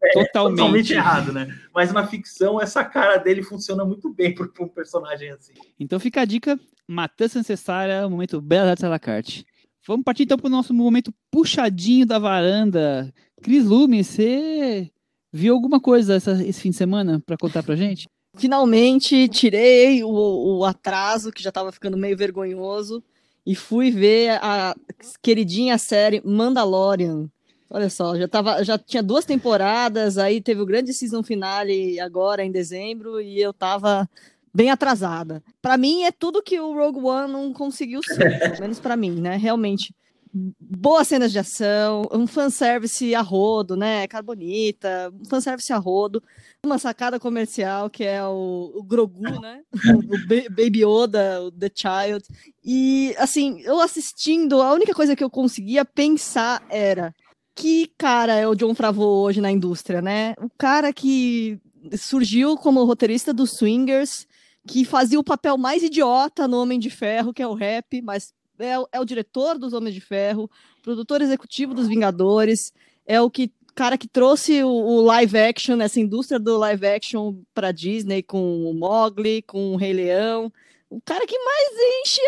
[0.00, 0.56] é Totalmente.
[0.58, 1.58] totalmente errado, né?
[1.74, 5.54] Mas na ficção essa cara dele funciona muito bem para um personagem assim.
[5.78, 9.44] Então fica a dica: Matança Necessária, momento Bela Artes à la carte.
[9.88, 13.12] Vamos partir então para o nosso momento puxadinho da varanda.
[13.42, 14.90] Cris Lume, você
[15.32, 18.08] viu alguma coisa essa- esse fim de semana para contar pra gente?
[18.36, 23.02] finalmente tirei o, o atraso, que já estava ficando meio vergonhoso,
[23.44, 24.76] e fui ver a
[25.20, 27.28] queridinha série Mandalorian.
[27.68, 32.44] Olha só, já, tava, já tinha duas temporadas, aí teve o grande season finale agora
[32.44, 34.08] em dezembro, e eu tava
[34.54, 35.42] bem atrasada.
[35.60, 39.20] Para mim é tudo que o Rogue One não conseguiu ser, pelo menos para mim,
[39.20, 39.36] né?
[39.36, 39.92] Realmente
[40.32, 44.06] boas cenas de ação, um fanservice a rodo, né?
[44.06, 46.22] Carbonita, um fanservice a rodo,
[46.64, 49.62] uma sacada comercial que é o, o Grogu, né?
[49.72, 52.24] o Baby Yoda, o The Child.
[52.64, 57.14] E, assim, eu assistindo, a única coisa que eu conseguia pensar era
[57.54, 60.34] que cara é o John Favreau hoje na indústria, né?
[60.40, 61.60] O cara que
[61.98, 64.26] surgiu como roteirista dos Swingers,
[64.66, 68.32] que fazia o papel mais idiota no Homem de Ferro, que é o rap, mas
[68.58, 70.50] é, é o diretor dos Homens de Ferro,
[70.82, 72.72] produtor executivo dos Vingadores,
[73.06, 77.36] é o que cara que trouxe o, o, live action, essa indústria do live action
[77.54, 80.52] para Disney com o Mogli, com o Rei Leão.
[80.90, 81.68] O cara que mais
[82.02, 82.20] enche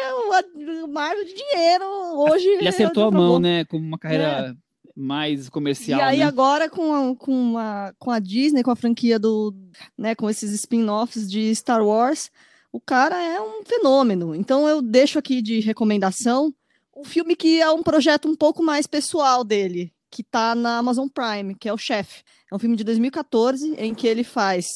[0.84, 1.84] o, Marvel de dinheiro
[2.18, 2.46] hoje.
[2.46, 3.64] Ele acertou é a mão, né?
[3.64, 4.54] Com uma carreira é.
[4.94, 5.98] mais comercial.
[5.98, 6.24] E aí né?
[6.24, 9.52] agora com a, com, a, com a Disney, com a franquia do,
[9.98, 12.30] né, com esses spin-offs de Star Wars,
[12.72, 14.34] o cara é um fenômeno.
[14.34, 16.54] Então eu deixo aqui de recomendação
[16.96, 21.08] um filme que é um projeto um pouco mais pessoal dele, que está na Amazon
[21.08, 22.22] Prime, que é o Chef.
[22.50, 24.66] É um filme de 2014 em que ele faz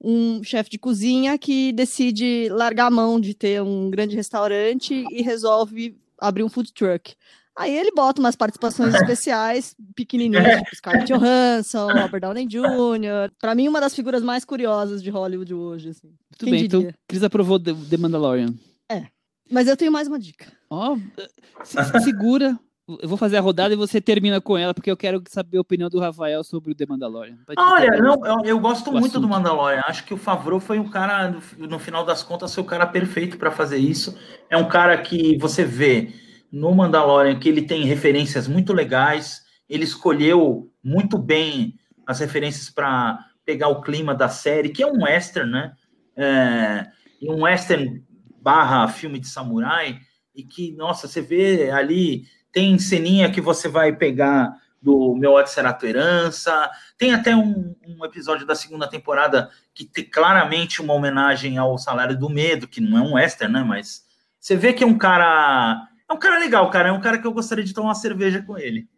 [0.00, 5.22] um chefe de cozinha que decide largar a mão de ter um grande restaurante e
[5.22, 7.14] resolve abrir um food truck.
[7.56, 13.32] Aí ele bota umas participações especiais, pequenininhas, tipo Scarlett Johansson, Robert Downey Jr.
[13.40, 16.08] Pra mim, uma das figuras mais curiosas de Hollywood hoje, assim.
[16.08, 16.88] Muito Quem bem, diria?
[16.88, 18.54] então Cris aprovou The Mandalorian.
[18.90, 19.06] É,
[19.50, 20.46] mas eu tenho mais uma dica.
[20.68, 22.58] Ó, oh, se, segura.
[23.02, 25.60] Eu vou fazer a rodada e você termina com ela, porque eu quero saber a
[25.60, 27.36] opinião do Rafael sobre o The Mandalorian.
[27.58, 29.22] Olha, não, eu, eu gosto muito assunto.
[29.22, 29.82] do Mandalorian.
[29.88, 32.86] Acho que o Favreau foi um cara, no, no final das contas, foi o cara
[32.86, 34.16] perfeito para fazer isso.
[34.48, 36.12] É um cara que você vê
[36.56, 41.74] no Mandalorian que ele tem referências muito legais, ele escolheu muito bem
[42.06, 45.72] as referências para pegar o clima da série, que é um western, né?
[46.16, 46.86] É,
[47.22, 48.02] um western
[48.40, 49.98] barra filme de samurai,
[50.34, 54.50] e que, nossa, você vê ali, tem ceninha que você vai pegar
[54.80, 59.84] do Meu Ódio Será Tua Herança, tem até um, um, episódio da segunda temporada que
[59.84, 63.62] tem claramente uma homenagem ao Salário do Medo, que não é um western, né?
[63.62, 64.06] Mas
[64.40, 66.88] você vê que é um cara é um cara legal, cara.
[66.88, 68.88] É um cara que eu gostaria de tomar uma cerveja com ele.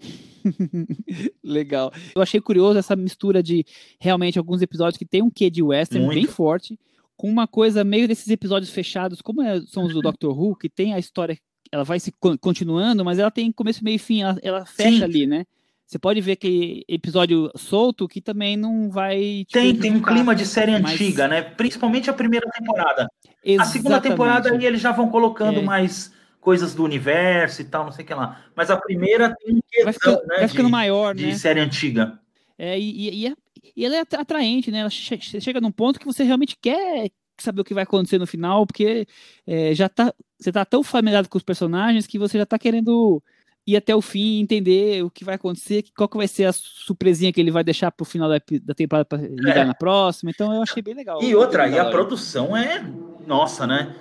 [1.42, 1.92] legal.
[2.14, 3.64] Eu achei curioso essa mistura de
[3.98, 6.18] realmente alguns episódios que tem um quê de western Muito.
[6.18, 6.78] bem forte,
[7.16, 10.68] com uma coisa meio desses episódios fechados, como é, são os do Doctor Who, que
[10.68, 11.38] tem a história,
[11.70, 15.04] ela vai se continuando, mas ela tem começo, meio e fim, ela, ela fecha Sim.
[15.04, 15.44] ali, né?
[15.86, 19.44] Você pode ver que episódio solto que também não vai.
[19.48, 20.92] Tipo, tem, tem um clima de série mas...
[20.92, 21.42] antiga, né?
[21.42, 23.08] Principalmente a primeira temporada.
[23.44, 23.60] Exatamente.
[23.60, 25.62] A segunda temporada aí eles já vão colocando é.
[25.62, 28.44] mais coisas do universo e tal, não sei o que lá.
[28.56, 31.34] Mas a primeira tem um questão, vai ficando, né, vai ficando de, maior, de né?
[31.34, 32.18] série antiga.
[32.58, 33.34] É, e, e, é,
[33.76, 34.80] e, ela é atraente, né?
[34.80, 38.66] Ela chega num ponto que você realmente quer saber o que vai acontecer no final,
[38.66, 39.06] porque
[39.46, 43.22] é, já tá, você tá tão familiarizado com os personagens que você já tá querendo
[43.66, 47.32] ir até o fim, entender o que vai acontecer, qual que vai ser a surpresinha
[47.32, 49.64] que ele vai deixar pro final da, da temporada para ligar é.
[49.64, 50.30] na próxima.
[50.30, 51.22] Então eu achei bem legal.
[51.22, 52.84] E outra, e a produção é
[53.26, 53.94] nossa, né?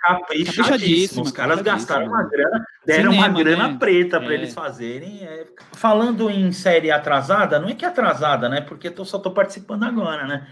[0.00, 1.22] Caprichadíssimo.
[1.22, 3.76] Os caras gastaram uma grana, deram Cinema, uma grana né?
[3.78, 4.34] preta para é.
[4.34, 5.22] eles fazerem.
[5.22, 5.46] É...
[5.72, 8.60] Falando em série atrasada, não é que é atrasada, né?
[8.60, 10.46] Porque eu só tô participando agora, né?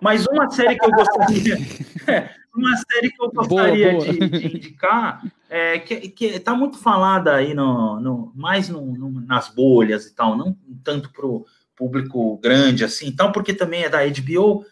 [0.00, 1.56] Mas uma série que eu gostaria,
[2.54, 4.14] uma série que eu gostaria boa, boa.
[4.14, 9.20] De, de, indicar, é, que, que tá muito falada aí no, no mais no, no,
[9.20, 14.00] nas bolhas e tal, não tanto pro público grande assim, tal, porque também é da
[14.04, 14.64] HBO.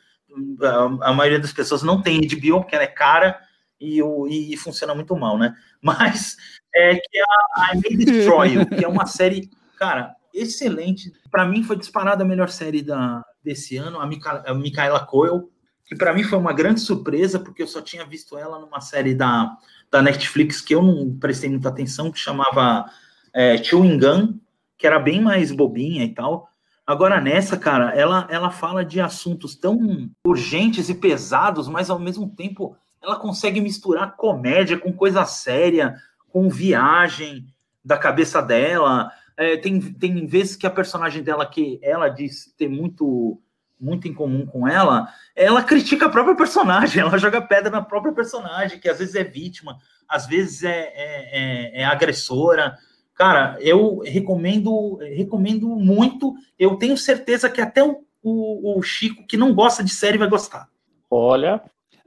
[0.63, 3.41] A, a maioria das pessoas não tem HBO porque ela é cara
[3.81, 5.55] e, o, e, funciona muito mal, né?
[5.81, 6.37] Mas
[6.75, 11.13] é que é a I May Destroy You, que é uma série, cara, excelente.
[11.31, 15.49] Para mim foi disparada a melhor série da, desse ano, a, Mica, a Micaela Coel,
[15.85, 19.15] que para mim foi uma grande surpresa, porque eu só tinha visto ela numa série
[19.15, 19.57] da,
[19.91, 22.89] da Netflix que eu não prestei muita atenção, que chamava
[23.33, 24.39] é, Chewing Gun,
[24.79, 26.49] que era bem mais bobinha e tal.
[26.87, 32.29] Agora nessa, cara, ela, ela fala de assuntos tão urgentes e pesados, mas ao mesmo
[32.29, 35.97] tempo ela consegue misturar comédia com coisa séria,
[36.29, 37.47] com viagem
[37.85, 39.11] da cabeça dela.
[39.37, 43.41] É, tem, tem vezes que a personagem dela, que ela diz ter muito,
[43.81, 48.13] muito em comum com ela, ela critica a própria personagem, ela joga pedra na própria
[48.13, 49.79] personagem, que às vezes é vítima,
[50.09, 52.77] às vezes é, é, é, é agressora.
[53.15, 56.35] Cara, eu recomendo, recomendo muito.
[56.59, 60.29] Eu tenho certeza que até o o, o Chico, que não gosta de série, vai
[60.29, 60.69] gostar.
[61.11, 61.63] Olha,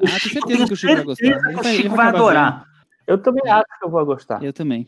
[0.06, 1.26] Ah, tenho certeza que o Chico vai gostar.
[1.26, 2.66] Ele vai- ele Chico vai vai adorar.
[3.08, 4.44] eu também acho que eu vou gostar.
[4.44, 4.88] Eu também.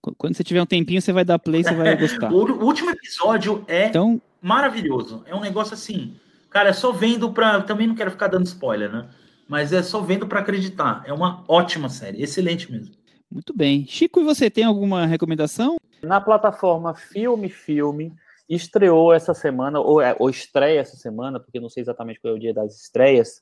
[0.00, 2.30] Qu- Quando você tiver um tempinho, você vai dar play, você vai gostar.
[2.32, 5.22] O, o último episódio é Então, maravilhoso.
[5.26, 6.14] É um negócio assim,
[6.48, 7.60] cara, é só vendo pra.
[7.62, 9.08] Também não quero ficar dando spoiler, né?
[9.48, 11.02] Mas é só vendo pra acreditar.
[11.04, 12.94] É uma ótima série, excelente mesmo.
[13.30, 13.84] muito bem.
[13.86, 15.76] Chico, e você tem alguma recomendação?
[16.02, 18.12] Na plataforma Filme Filme,
[18.48, 22.36] estreou essa semana, ou, é, ou estreia essa semana, porque não sei exatamente qual é
[22.36, 23.40] o dia das estreias,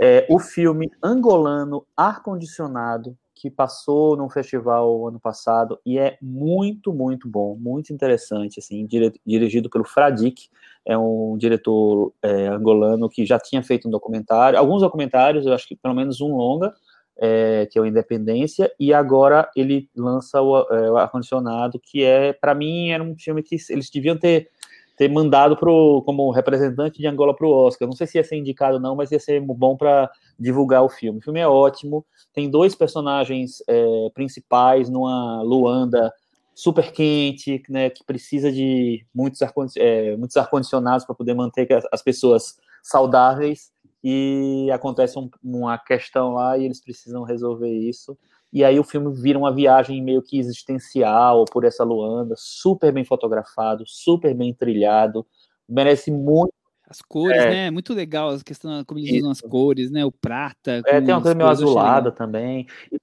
[0.00, 7.28] é, o filme angolano Ar-Condicionado, que passou num festival ano passado, e é muito, muito
[7.28, 8.86] bom, muito interessante, assim,
[9.26, 10.48] dirigido pelo Fradique,
[10.86, 15.68] é um diretor é, angolano que já tinha feito um documentário, alguns documentários, eu acho
[15.68, 16.72] que pelo menos um longa,
[17.18, 22.32] é, que é o Independência, e agora ele lança o, é, o Ar-Condicionado, que é,
[22.32, 24.50] para mim, era um filme que eles deviam ter,
[24.96, 27.86] ter mandado pro, como representante de Angola para o Oscar.
[27.86, 31.18] Não sei se ia ser indicado não, mas ia ser bom para divulgar o filme.
[31.18, 36.12] O filme é ótimo, tem dois personagens é, principais numa Luanda
[36.54, 42.56] super quente, né, que precisa de muitos ar-condicionados muitos ar para poder manter as pessoas
[42.82, 43.70] saudáveis
[44.02, 48.16] e acontece um, uma questão lá e eles precisam resolver isso.
[48.56, 53.04] E aí o filme vira uma viagem meio que existencial por essa Luanda, super bem
[53.04, 55.26] fotografado, super bem trilhado,
[55.68, 56.54] merece muito.
[56.88, 57.50] As cores, É.
[57.50, 57.70] né?
[57.70, 60.06] Muito legal a questão, como eles usam as cores, né?
[60.06, 60.80] O prata.
[60.86, 62.66] É, tem uma coisa meio azulada também.
[62.90, 62.96] E,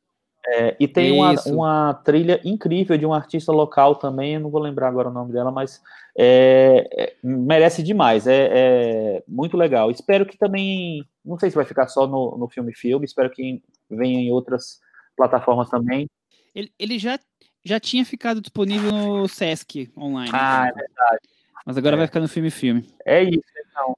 [0.47, 4.59] é, e tem uma, uma trilha incrível de um artista local também, eu não vou
[4.59, 5.79] lembrar agora o nome dela, mas
[6.17, 9.91] é, é, merece demais, é, é muito legal.
[9.91, 13.61] Espero que também, não sei se vai ficar só no, no filme filme, espero que
[13.87, 14.81] venha em outras
[15.15, 16.07] plataformas também.
[16.55, 17.19] Ele, ele já,
[17.63, 20.31] já tinha ficado disponível no Sesc online.
[20.33, 21.17] Ah, é
[21.65, 21.97] Mas agora É.
[21.97, 22.85] vai ficar no filme filme.
[23.05, 23.95] É isso, então,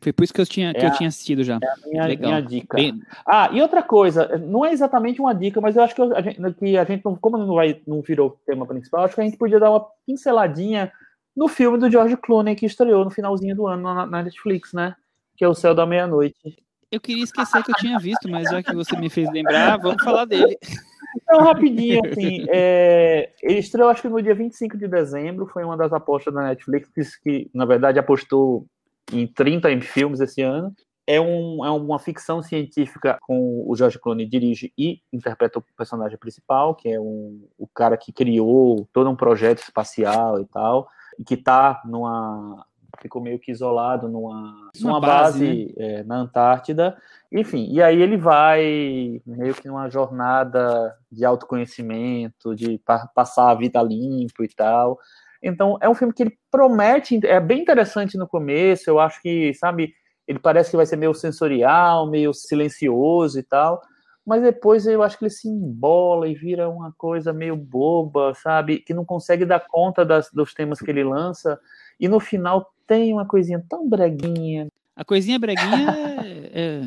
[0.00, 1.58] Foi por isso que eu tinha, que É eu tinha assistido já.
[1.60, 2.30] é a minha, Legal.
[2.30, 2.76] minha dica.
[2.76, 6.20] Bem- Ah, e outra coisa, não é exatamente uma dica, mas eu acho que a
[6.22, 9.20] gente, que a gente não, como não vai, não virou o tema principal, acho que
[9.20, 10.92] a gente podia dar uma pinceladinha
[11.36, 14.94] no filme do George Clooney que estreou no finalzinho do ano na, na Netflix, né?
[15.36, 16.56] Que é o Céu da Meia-Noite.
[16.90, 20.02] Eu queria esquecer que eu tinha visto, mas já que você me fez lembrar, vamos
[20.02, 20.58] falar dele.
[21.16, 25.76] Então, rapidinho, assim, é, ele estreou acho que no dia 25 de dezembro, foi uma
[25.76, 28.66] das apostas da Netflix, que, na verdade apostou
[29.12, 30.72] em 30 filmes esse ano.
[31.06, 36.18] É, um, é uma ficção científica com o George Clooney dirige e interpreta o personagem
[36.18, 40.86] principal, que é um, o cara que criou todo um projeto espacial e tal,
[41.18, 42.66] e que tá numa
[43.00, 46.96] ficou meio que isolado numa, Uma numa base, base, é, na Antártida.
[47.30, 53.54] Enfim, e aí ele vai meio que numa jornada de autoconhecimento, de pa- passar a
[53.54, 54.98] vida limpo e tal.
[55.42, 59.54] Então, é um filme que ele promete, é bem interessante no começo, eu acho que,
[59.54, 59.94] sabe,
[60.26, 63.80] ele parece que vai ser meio sensorial, meio silencioso e tal,
[64.26, 68.80] mas depois eu acho que ele se embola e vira uma coisa meio boba, sabe,
[68.80, 71.58] que não consegue dar conta das, dos temas que ele lança,
[71.98, 74.66] e no final tem uma coisinha tão breguinha.
[74.96, 75.94] A coisinha breguinha
[76.52, 76.80] é,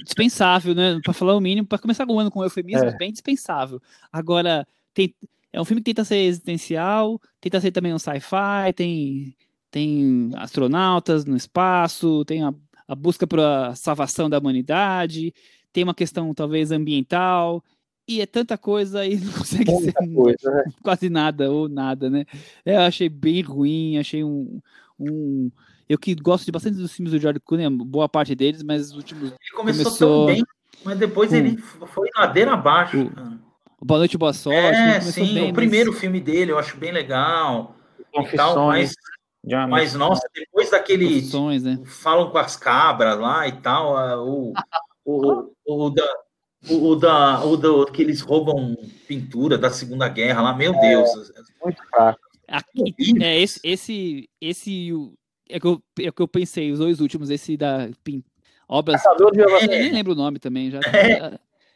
[0.00, 1.00] é dispensável, né?
[1.02, 2.96] Para falar o mínimo, para começar o ano com eufemismos, É.
[2.96, 3.80] bem dispensável.
[4.12, 5.12] Agora, tem,
[5.52, 9.34] é um filme que tenta ser existencial, tenta ser também um sci-fi, tem,
[9.70, 12.54] tem astronautas no espaço, tem a,
[12.86, 15.34] a busca pela salvação da humanidade,
[15.72, 17.64] tem uma questão talvez ambiental,
[18.06, 20.64] e é tanta coisa e não consegue ser Muita coisa, né?
[20.82, 22.24] quase nada ou nada, né?
[22.64, 24.60] É, Eu achei bem ruim, achei um,
[24.98, 25.50] um.
[25.88, 28.96] Eu que gosto de bastante dos filmes do George Clooney, boa parte deles, mas os
[28.96, 29.30] últimos.
[29.30, 30.44] Ele começou, Começou- tão bem,
[30.84, 31.36] mas depois Hum.
[31.36, 33.08] ele foi ladeira abaixo.
[33.10, 33.38] Cara.
[33.80, 34.58] Boa Noite, Boa Sorte.
[34.58, 37.76] É, sim, bem, o mas- primeiro filme dele eu acho bem legal.
[37.98, 38.94] E tal, Confissões mas,
[39.44, 41.06] de uma mas, nossa, depois daquele.
[41.14, 41.78] Confissões, né?
[41.84, 44.52] Falam com as cabras lá e tal, o,
[45.04, 46.06] o, o, o da.
[46.68, 48.76] O, o da, o do, que eles roubam
[49.06, 51.08] pintura da Segunda Guerra lá, meu Deus.
[51.64, 52.18] muito fraco.
[52.48, 55.12] Aqui, é, esse, esse, esse o-
[55.48, 58.24] é, que eu, é que eu pensei, os dois últimos, esse da Pin-
[58.66, 59.02] Obras.
[59.04, 60.70] Eva nem lembro o nome também.
[60.70, 60.80] Já,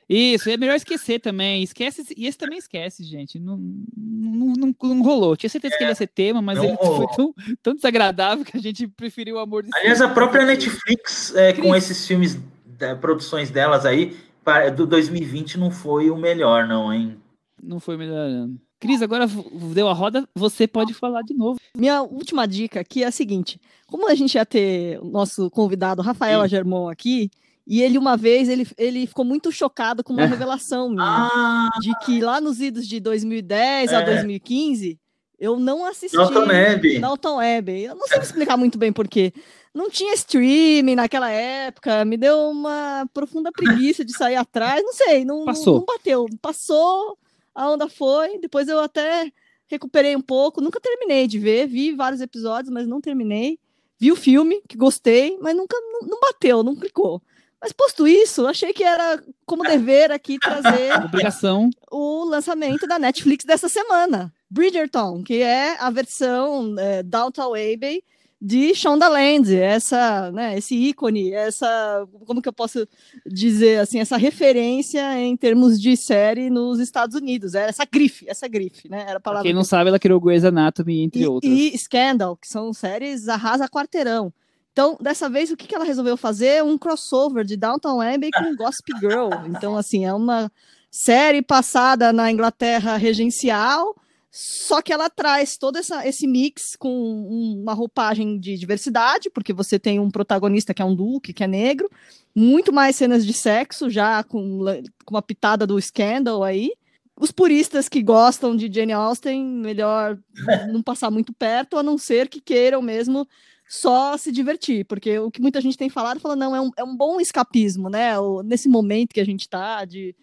[0.08, 1.62] Isso, é melhor esquecer também.
[1.62, 3.38] Esquece, e esse também esquece, gente.
[3.38, 3.56] Não,
[3.96, 5.36] não, não, não rolou.
[5.36, 7.08] Tinha certeza que ele ia ser tema, mas ele foi rolou.
[7.16, 10.10] tão, tão desagradável que a gente preferiu o amor de Aliás, Cima.
[10.10, 14.14] a própria Netflix, é, com esses filmes, da- produções delas aí,
[14.44, 17.16] pa- do 2020 não foi o melhor, não, hein?
[17.62, 18.60] Não foi melhorando.
[18.82, 19.28] Cris, agora
[19.72, 21.60] deu a roda, você pode falar de novo.
[21.76, 26.02] Minha última dica aqui é a seguinte: como a gente ia ter o nosso convidado
[26.02, 26.44] Rafael Sim.
[26.46, 27.30] Agermon aqui,
[27.64, 31.04] e ele uma vez ele, ele ficou muito chocado com uma revelação minha.
[31.32, 34.04] Ah, de que lá nos idos de 2010 a É.
[34.04, 34.98] 2015
[35.38, 36.16] Eu não assisti.
[36.16, 36.98] Dalton Web.
[36.98, 37.82] Dalton Web.
[37.82, 39.32] Eu não sei explicar muito bem por quê.
[39.72, 45.24] Não tinha streaming naquela época, me deu uma profunda preguiça de sair atrás, não sei,
[45.24, 45.78] não, Passou.
[45.78, 46.26] não bateu.
[46.42, 47.16] Passou,
[47.54, 49.32] a onda foi, depois eu até
[49.68, 53.58] recuperei um pouco, nunca terminei de ver, vi vários episódios, mas não terminei.
[53.98, 57.22] Vi o filme, que gostei, mas nunca não, bateu, não clicou.
[57.60, 61.70] Mas posto isso, achei que era como dever aqui trazer Obrigação.
[61.90, 68.02] o lançamento da Netflix dessa semana, Bridgerton, que é a versão é, Downtown Abbey
[68.44, 72.88] de Shondaland, essa, né, esse ícone, essa, como que eu posso
[73.24, 78.48] dizer assim, essa referência em termos de série nos Estados Unidos, era essa grife, essa
[78.48, 81.22] grife, né, era a Pra palavra quem que não sabe, ela criou Grey's Anatomy, entre
[81.22, 81.52] e, outras.
[81.52, 84.34] e Scandal, que são séries arrasa quarteirão.
[84.72, 86.64] Então, dessa vez, o que, que ela resolveu fazer?
[86.64, 89.28] Um crossover de Downton Abbey com Gossip Girl.
[89.46, 90.50] Então, assim, é uma
[90.90, 93.94] série passada na Inglaterra regencial,
[94.34, 99.52] só que ela traz todo essa, esse mix com um- uma roupagem de diversidade, porque
[99.52, 101.90] você tem um protagonista que é um duque, que é negro,
[102.34, 104.60] muito mais cenas de sexo, já com,
[105.04, 106.72] com uma pitada do Scandal aí.
[107.20, 110.18] Os puristas que gostam de Jane Austen, melhor
[110.72, 113.28] não passar muito perto, a não ser que queiram mesmo
[113.72, 116.84] só se divertir, porque o que muita gente tem falado, falando, não, é um, é
[116.84, 118.18] um bom escapismo, né?
[118.18, 120.14] O- nesse momento que a gente tá de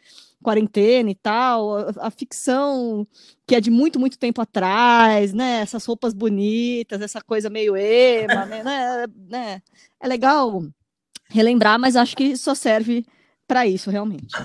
[0.43, 3.07] quarentena e tal, a, a ficção
[3.47, 5.61] que é de muito, muito tempo atrás, né?
[5.61, 8.61] Essas roupas bonitas, essa coisa meio ema, né?
[8.63, 9.61] né, né?
[9.99, 10.63] É legal
[11.27, 13.03] relembrar, mas acho que só serve
[13.47, 14.35] para isso, realmente.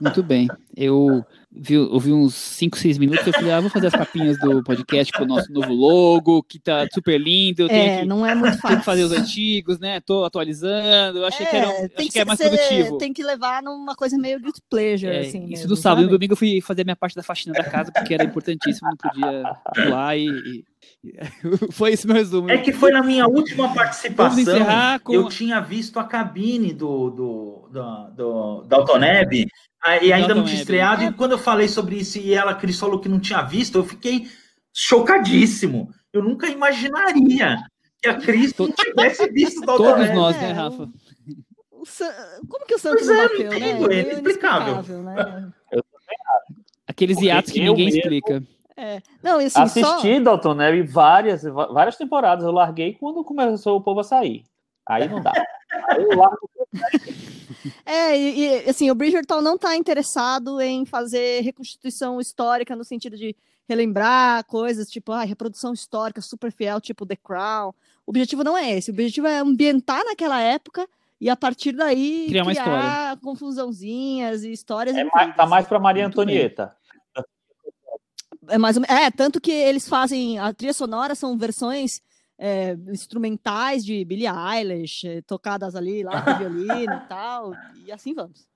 [0.00, 0.48] Muito bem.
[0.74, 4.62] Eu vi, ouvi uns 5, 6 minutos eu falei, ah, vou fazer as capinhas do
[4.62, 7.62] podcast com o nosso novo logo, que tá super lindo.
[7.62, 8.78] Eu tenho, É, que, não é muito tenho fácil.
[8.78, 10.00] que fazer os antigos, né?
[10.00, 11.18] Tô atualizando.
[11.18, 12.98] Eu achei que, era, um- É, tem que é mais ser- produtivo.
[12.98, 15.38] Tem que levar numa coisa meio guilty pleasure, É, assim.
[15.44, 15.98] isso mesmo, do sábado.
[16.00, 16.12] E sabe?
[16.12, 18.88] no domingo eu fui fazer a minha parte da faxina da casa, porque era importantíssimo,
[18.88, 20.26] não podia pular e.
[20.28, 20.64] e-
[21.72, 22.50] Foi esse meu resumo.
[22.50, 24.44] É que foi na minha última participação.
[25.02, 25.12] com.
[25.14, 29.69] Eu tinha visto a cabine do, do, do, do Dalton Neb, ah,
[30.02, 31.02] e ainda não tinha estreado.
[31.04, 33.84] E quando eu falei sobre isso e ela, Cris, falou que não tinha visto, eu
[33.84, 34.26] fiquei
[34.72, 35.90] chocadíssimo.
[36.12, 37.56] Eu nunca imaginaria
[38.02, 40.14] que a Cris não tivesse visto Dalton Todos Neb.
[40.14, 40.88] nós, É, né, o- Rafa?
[41.72, 42.12] O San-
[42.48, 43.56] Como que o Santos Pois não é, não bateu, né?
[43.56, 44.74] entendo, é Meio inexplicável.
[44.74, 45.52] inexplicável, né?
[46.86, 48.42] Aqueles Porque hiatos que ninguém mesmo- explica.
[48.76, 49.00] É.
[49.22, 49.62] Não, assim, só...
[49.62, 52.44] Assisti Dalton Neb várias, várias temporadas.
[52.44, 54.44] Eu larguei quando começou o povo a sair.
[54.88, 55.32] Aí não dá.
[55.88, 56.48] Aí eu largo.
[57.84, 63.16] É, e, e, assim, o Bridgerton não está interessado em fazer reconstituição histórica no sentido
[63.16, 63.34] de
[63.68, 67.72] relembrar coisas, tipo, ah, reprodução histórica super fiel, tipo The Crown.
[68.06, 70.88] O objetivo não é esse, o objetivo é ambientar naquela época
[71.20, 75.78] e a partir daí Criar uma criar confusãozinhas e histórias É mais, tá mais pra
[75.78, 76.24] Maria Muito bem.
[76.24, 76.74] Antonieta.
[78.48, 80.38] É, mais é, tanto que eles fazem.
[80.38, 82.00] A trilha sonora são versões
[82.42, 87.52] é, instrumentais de Billie Eilish, eh, tocadas ali lá com violino e tal.
[87.84, 88.48] E assim vamos.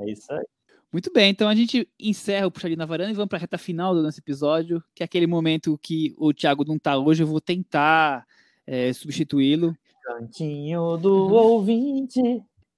[0.00, 0.44] É isso aí.
[0.92, 3.58] Muito bem, então a gente encerra o Puxadinho na Varanda e vamos para a reta
[3.58, 7.26] final do nosso episódio, que é aquele momento que o Thiago não tá hoje, eu
[7.26, 8.24] vou tentar
[8.66, 9.76] é, substituí-lo.
[10.04, 12.20] Cantinho do ouvinte.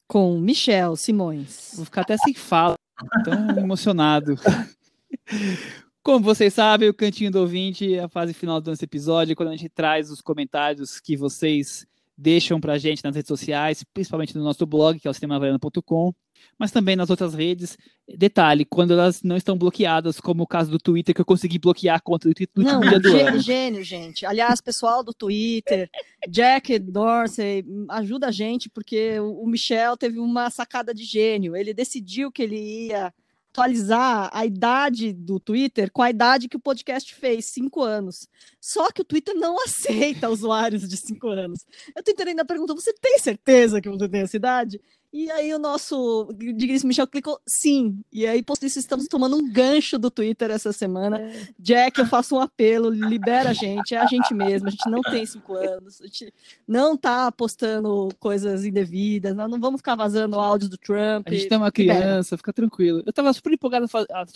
[0.07, 1.72] Com Michel Simões.
[1.76, 2.76] Vou ficar até sem fala,
[3.24, 4.37] tão emocionado.
[6.07, 9.49] Como vocês sabem, o Cantinho do Ouvinte é a fase final do nosso episódio, quando
[9.49, 11.85] a gente traz os comentários que vocês
[12.17, 16.15] deixam pra gente nas redes sociais, principalmente no nosso blog, que é o cinemavaranda.com,
[16.57, 17.77] mas também nas outras redes.
[18.17, 21.97] Detalhe, quando elas não estão bloqueadas, como o caso do Twitter, que eu consegui bloquear
[21.97, 23.41] a conta do Twitter Não, do gê- ano.
[23.41, 24.25] gênio, gente.
[24.25, 25.91] Aliás, pessoal do Twitter,
[26.29, 31.57] Jack Dorsey, ajuda a gente, porque o Michel teve uma sacada de gênio.
[31.57, 33.13] Ele decidiu que ele ia
[33.57, 38.29] atualizar a idade do Twitter com a idade que o podcast fez, cinco anos.
[38.61, 41.65] Só que o Twitter não aceita usuários de cinco anos.
[41.97, 44.81] Eu tô entendendo a pergunta: você tem certeza que você tem essa idade?
[45.17, 48.05] E aí o nosso digníssimo Michel clicou sim.
[48.12, 51.33] E aí, posto isso, estamos tomando um gancho do Twitter essa semana.
[51.59, 55.01] Jack, eu faço um apelo, libera a gente, é a gente mesmo, a gente não
[55.01, 56.35] tem cinco anos, a gente
[56.69, 61.27] não tá postando coisas indevidas, nós não vamos ficar vazando áudios do Trump.
[61.27, 61.99] A gente tem uma libera.
[61.99, 63.03] criança, fica tranquilo.
[63.07, 63.87] Eu tava super empolgado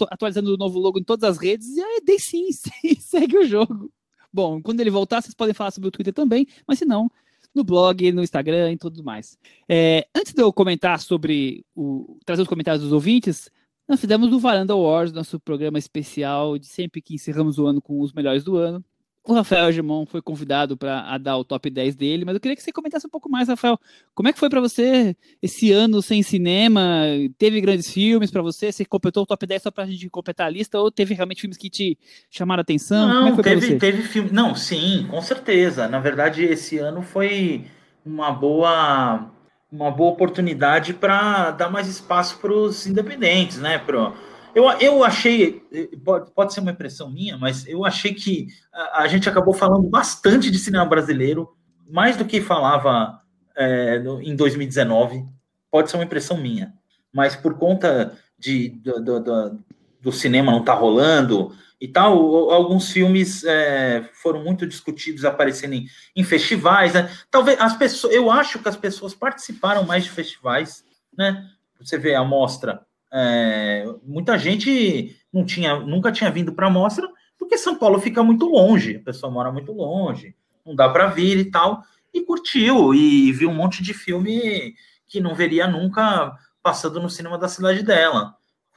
[0.09, 3.45] atualizando o novo logo em todas as redes, e aí dei sim, sim, segue o
[3.45, 3.93] jogo.
[4.33, 7.11] Bom, quando ele voltar, vocês podem falar sobre o Twitter também, mas se não,
[7.55, 9.39] no blog, no Instagram e tudo mais.
[9.69, 12.19] É, antes de eu comentar sobre o.
[12.25, 13.51] trazer os comentários dos ouvintes,
[13.89, 18.01] nós fizemos o Varanda Awards, nosso programa especial de sempre que encerramos o ano com
[18.01, 18.85] os melhores do ano.
[19.23, 22.63] O Rafael Gemon foi convidado para dar o top 10 dele, mas eu queria que
[22.63, 23.79] você comentasse um pouco mais, Rafael.
[24.15, 27.05] Como é que foi para você esse ano sem cinema?
[27.37, 28.73] Teve grandes filmes para você?
[28.73, 30.81] Você completou o top 10 só para a gente completar a lista?
[30.81, 31.99] Ou teve realmente filmes que te
[32.31, 33.09] chamaram a atenção?
[33.09, 34.31] Não, é que foi teve, teve filme.
[34.33, 35.87] Não, sim, com certeza.
[35.87, 37.67] Na verdade, esse ano foi
[38.05, 39.31] uma boa,
[39.71, 43.77] uma boa oportunidade para dar mais espaço para os independentes, né?
[43.79, 44.15] Pro,
[44.55, 45.63] eu, eu achei,
[46.05, 49.89] pode, pode ser uma impressão minha, mas eu achei que a, a gente acabou falando
[49.89, 51.49] bastante de cinema brasileiro,
[51.89, 53.21] mais do que falava
[53.57, 55.25] é, no, em 2019.
[55.71, 56.75] Pode ser uma impressão minha,
[57.13, 59.59] mas por conta de, do, do, do,
[60.01, 65.73] do cinema não estar tá rolando e tal, alguns filmes é, foram muito discutidos aparecendo
[65.73, 67.11] em, em festivais, né?
[67.31, 70.85] Talvez as pessoas, eu acho que as pessoas participaram mais de festivais,
[71.17, 71.49] né?
[71.81, 77.09] Você vê a mostra é, muita gente não tinha, nunca tinha vindo para a mostra,
[77.39, 80.35] porque São Paulo fica muito longe, a pessoa mora muito longe,
[80.65, 81.83] não dá para vir e tal,
[82.13, 84.75] e curtiu, e viu um monte de filme
[85.09, 88.35] que não veria nunca passando no cinema da cidade dela.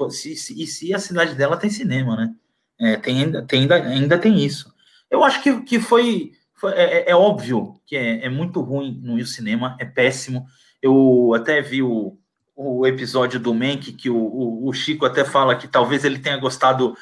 [0.10, 2.34] Se, se, e se a cidade dela tem cinema, né?
[2.80, 4.74] É, tem, tem, ainda, ainda tem isso.
[5.10, 6.32] Eu acho que, que foi.
[6.56, 10.46] foi é, é, óbvio que é, é muito ruim no cinema, é péssimo.
[10.82, 12.18] Eu até vi o,
[12.56, 16.38] o episódio do Mank, que o, o, o, Chico até fala que talvez ele tenha
[16.38, 16.96] gostado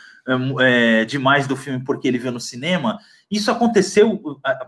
[0.59, 2.99] é, demais do filme porque ele viu no cinema.
[3.29, 4.21] Isso aconteceu,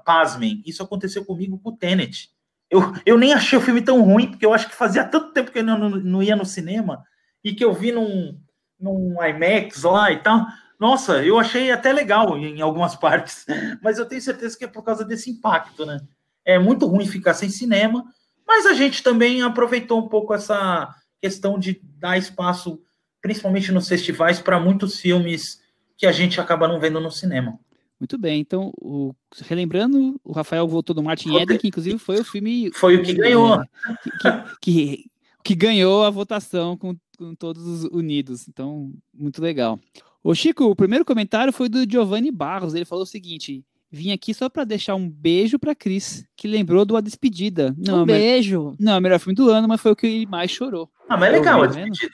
[0.05, 2.29] pasmem, isso aconteceu comigo com o Tenet.
[2.69, 5.51] Eu, eu nem achei o filme tão ruim, porque eu acho que fazia tanto tempo
[5.51, 7.03] que eu não, não, não ia no cinema,
[7.43, 8.39] e que eu vi num,
[8.79, 10.45] num IMAX lá e tal.
[10.79, 13.45] Nossa, eu achei até legal em algumas partes,
[13.81, 15.99] mas eu tenho certeza que é por causa desse impacto, né?
[16.45, 18.03] É muito ruim ficar sem cinema,
[18.47, 22.81] mas a gente também aproveitou um pouco essa questão de dar espaço,
[23.21, 25.61] principalmente nos festivais, para muitos filmes
[25.97, 27.59] que a gente acaba não vendo no cinema.
[27.99, 29.15] Muito bem, então, o,
[29.45, 32.69] relembrando, o Rafael voltou do Martin Eden, que inclusive foi o filme.
[32.73, 33.63] Foi o que ganhou.
[34.03, 34.31] Que,
[34.61, 35.05] que,
[35.43, 38.47] que, ganhou a votação com, com, todos unidos.
[38.49, 39.79] Então, muito legal.
[40.21, 42.73] O Chico, o primeiro comentário foi do Giovanni Barros.
[42.73, 43.63] Ele falou o seguinte:
[43.95, 47.75] Vim aqui só para deixar um beijo para Cris, que lembrou do A Despedida.
[47.77, 48.75] Não, um beijo.
[48.79, 50.89] Não, é o melhor filme do ano, mas foi o que mais chorou.
[51.07, 52.11] Ah, mas é legal A Despedida.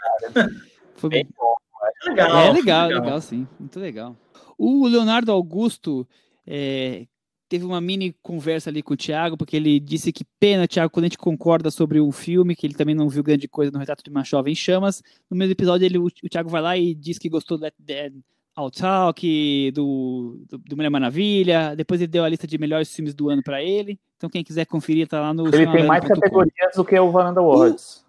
[0.98, 1.56] Foi bem bom.
[2.04, 3.48] É legal, é legal, legal, legal, sim.
[3.58, 4.18] Muito legal.
[4.58, 6.06] O Leonardo Augusto
[6.46, 7.08] é,
[7.48, 11.06] teve uma mini conversa ali com o Thiago, porque ele disse que pena, Thiago, quando
[11.06, 14.04] a gente concorda sobre um filme, que ele também não viu grande coisa no Retrato
[14.04, 17.18] de uma Jovem Chamas, no mesmo episódio ele, o, o Thiago vai lá e diz
[17.18, 18.14] que gostou do Let Dead
[18.56, 21.76] All Talk, do, do, do, Mulher Maravilha.
[21.76, 24.00] Depois ele deu a lista de melhores filmes do ano para ele.
[24.18, 25.48] Então quem quiser conferir tá lá no.
[25.48, 28.04] Ele tem mais categorias do que o Vananda Awards.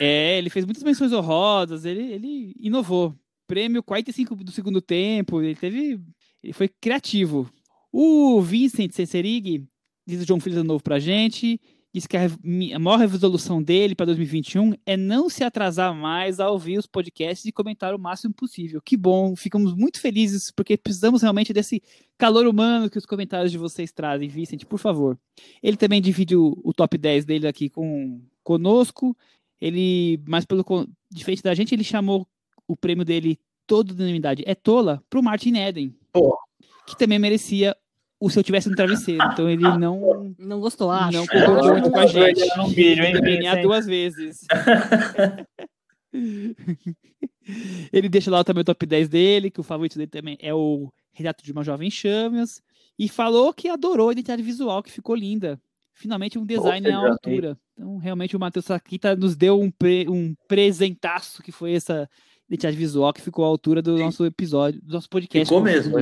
[0.00, 3.14] É, ele fez muitas menções honrosas, ele, ele inovou.
[3.46, 6.00] Prêmio 45 do segundo tempo, ele teve.
[6.42, 7.48] Ele foi criativo.
[7.92, 9.64] O Vincent Senserig
[10.06, 11.60] diz o João Filho novo pra gente
[11.92, 16.48] disse que a, a maior resolução dele para 2021 é não se atrasar mais a
[16.48, 18.80] ouvir os podcasts e comentar o máximo possível.
[18.80, 21.82] Que bom, ficamos muito felizes porque precisamos realmente desse
[22.16, 25.18] calor humano que os comentários de vocês trazem, Vicente, por favor.
[25.62, 29.16] Ele também divide o, o top 10 dele aqui com conosco.
[29.60, 30.64] Ele, mas pelo
[31.10, 32.26] diferente da gente, ele chamou
[32.66, 35.96] o prêmio dele todo de unanimidade é tola para o Martin Eden.
[36.12, 36.36] Pô.
[36.86, 37.76] Que também merecia
[38.22, 39.20] o se eu tivesse no travesseiro.
[39.32, 40.32] Então ele não.
[40.38, 41.18] Não gostou, acho.
[41.18, 42.40] Não concordou muito com a gente.
[43.20, 44.46] Ganhar duas vezes.
[47.92, 50.88] ele deixa lá também o top 10 dele, que o favorito dele também é o
[51.12, 52.62] Retrato de uma Jovem Chamas.
[52.96, 55.60] E falou que adorou a identidade visual, que ficou linda.
[55.92, 57.58] Finalmente um design à altura.
[57.74, 62.08] Então, realmente, o Matheus Saquita nos deu um, pre, um presentaço, que foi essa
[62.46, 65.48] identidade visual que ficou à altura do nosso episódio, do nosso podcast.
[65.48, 65.96] Ficou mesmo.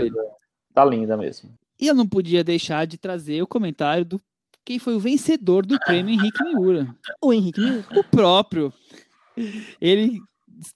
[0.74, 1.58] Tá linda mesmo.
[1.80, 4.20] E eu não podia deixar de trazer o comentário do
[4.64, 6.94] quem foi o vencedor do prêmio Henrique Miura.
[7.20, 7.86] O Henrique Miura.
[7.98, 8.72] O próprio.
[9.80, 10.20] Ele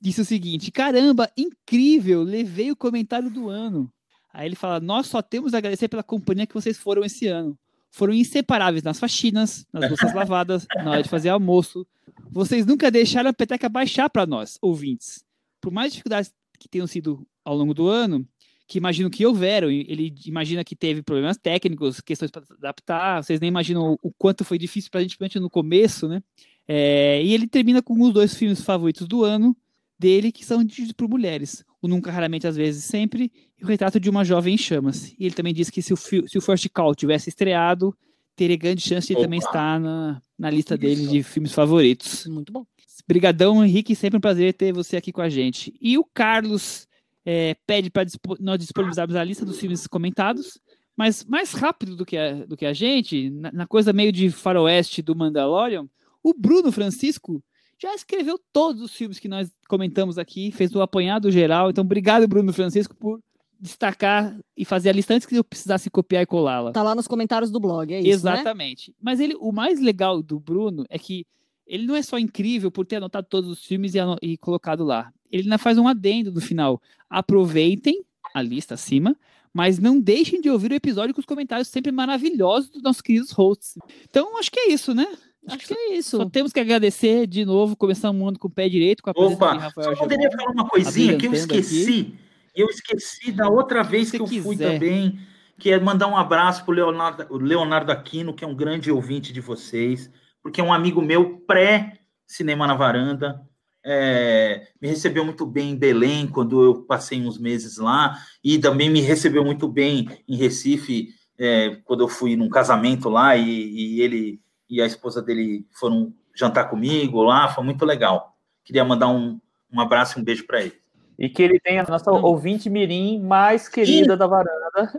[0.00, 3.92] disse o seguinte: caramba, incrível, levei o comentário do ano.
[4.32, 7.56] Aí ele fala: Nós só temos a agradecer pela companhia que vocês foram esse ano.
[7.90, 11.86] Foram inseparáveis nas faxinas, nas louças lavadas, na hora de fazer almoço.
[12.30, 15.24] Vocês nunca deixaram a peteca baixar para nós, ouvintes.
[15.60, 18.26] Por mais dificuldades que tenham sido ao longo do ano,
[18.66, 19.70] que imagino que houveram.
[19.70, 23.22] Ele imagina que teve problemas técnicos, questões para adaptar.
[23.22, 26.22] Vocês nem imaginam o quanto foi difícil para a gente no começo, né?
[26.66, 29.54] É, e ele termina com os dois filmes favoritos do ano
[29.98, 31.64] dele, que são dirigidos por mulheres.
[31.80, 35.12] O Nunca, Raramente, Às vezes, Sempre, e o Retrato de uma Jovem em Chamas.
[35.18, 37.94] E ele também diz que se o, se o First Call tivesse estreado,
[38.34, 39.22] teria grande chance de Opa.
[39.22, 42.26] também estar na, na lista dele de filmes favoritos.
[42.26, 42.66] Muito bom.
[43.06, 45.74] Brigadão, Henrique, sempre um prazer ter você aqui com a gente.
[45.80, 46.88] E o Carlos
[47.24, 48.06] é, pede para
[48.40, 50.60] nós disponibilizarmos a lista dos filmes comentados,
[50.96, 54.30] Mas mais rápido do que a, do que a gente, na, na coisa meio de
[54.30, 55.88] faroeste do Mandalorian,
[56.22, 57.42] o Bruno Francisco
[57.80, 61.70] já escreveu todos os filmes que nós comentamos aqui, fez o apanhado geral.
[61.70, 63.20] Então, obrigado, Bruno Francisco, por
[63.58, 66.72] destacar e fazer a lista antes que eu precisasse copiar e colá-la.
[66.72, 68.34] Tá lá nos comentários do blog, é isso, né?
[68.34, 68.94] Exatamente.
[69.00, 71.26] Mas ele, o mais legal do Bruno é que
[71.66, 75.10] ele não é só incrível por ter anotado todos os filmes e, e colocado lá.
[75.34, 76.80] Ele ainda faz um adendo no final.
[77.10, 79.16] Aproveitem a lista acima,
[79.52, 83.32] mas não deixem de ouvir o episódio com os comentários sempre maravilhosos dos nossos queridos
[83.32, 83.74] hosts.
[84.08, 85.08] Então, acho que é isso, né?
[85.48, 86.18] Acho que é isso.
[86.18, 89.14] Só temos que agradecer de novo, começando o ano com o pé direito, com a
[89.14, 92.14] presença de Opa, Rafael só poderia falar uma coisinha que eu esqueci.
[92.54, 94.74] Eu esqueci da outra vez Se que eu fui quiser.
[94.74, 95.18] também,
[95.58, 98.88] que é mandar um abraço para o Leonardo, o Leonardo Aquino, que é um grande
[98.88, 100.08] ouvinte de vocês,
[100.40, 103.44] porque é um amigo meu pré-Cinema na Varanda.
[103.84, 108.88] É, me recebeu muito bem em Belém quando eu passei uns meses lá, e também
[108.88, 111.08] me recebeu muito bem em Recife
[111.38, 116.12] é, quando eu fui num casamento lá e, e ele e a esposa dele foram
[116.34, 118.34] jantar comigo lá, foi muito legal.
[118.64, 119.38] Queria mandar um,
[119.70, 120.74] um abraço e um beijo para ele.
[121.18, 124.92] E que ele tem a nossa ouvinte mirim mais querida da varanda,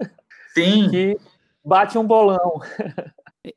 [0.53, 1.17] Sim, que
[1.63, 2.61] bate um bolão.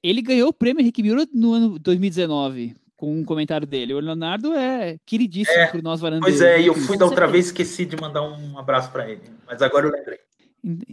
[0.02, 3.94] Ele ganhou o prêmio Henrique Miura no ano 2019, com um comentário dele.
[3.94, 6.38] O Leonardo é queridíssimo É, por nós varandeiros.
[6.38, 6.86] Pois é, né, e eu Cris?
[6.86, 9.22] fui da outra vez, esqueci de mandar um abraço para ele.
[9.46, 10.18] Mas agora eu lembrei.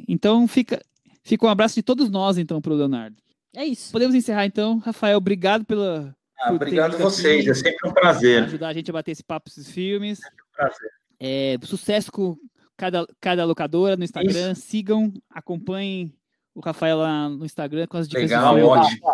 [0.07, 0.79] Então fica,
[1.23, 3.17] fica um abraço de todos nós, então, para o Leonardo.
[3.55, 3.91] É isso.
[3.91, 4.77] Podemos encerrar, então.
[4.77, 7.49] Rafael, obrigado pela Ah, obrigado vindo vocês, aqui.
[7.49, 8.43] é sempre um prazer.
[8.43, 10.19] ajudar a gente a bater esse papo esses filmes.
[10.55, 10.89] prazer.
[11.19, 12.37] É, sucesso com
[12.77, 14.53] cada, cada locadora no Instagram.
[14.53, 16.13] Sigam, acompanhem
[16.53, 19.07] o Rafael lá no Instagram com as dicas Legal, ótimo.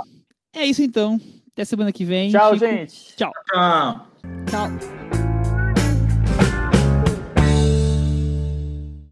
[0.53, 1.17] É isso então.
[1.61, 2.31] Até semana que vem.
[2.31, 2.65] Tchau, Chico.
[2.65, 3.15] gente.
[3.15, 3.31] Tchau.
[4.49, 5.30] Tchau.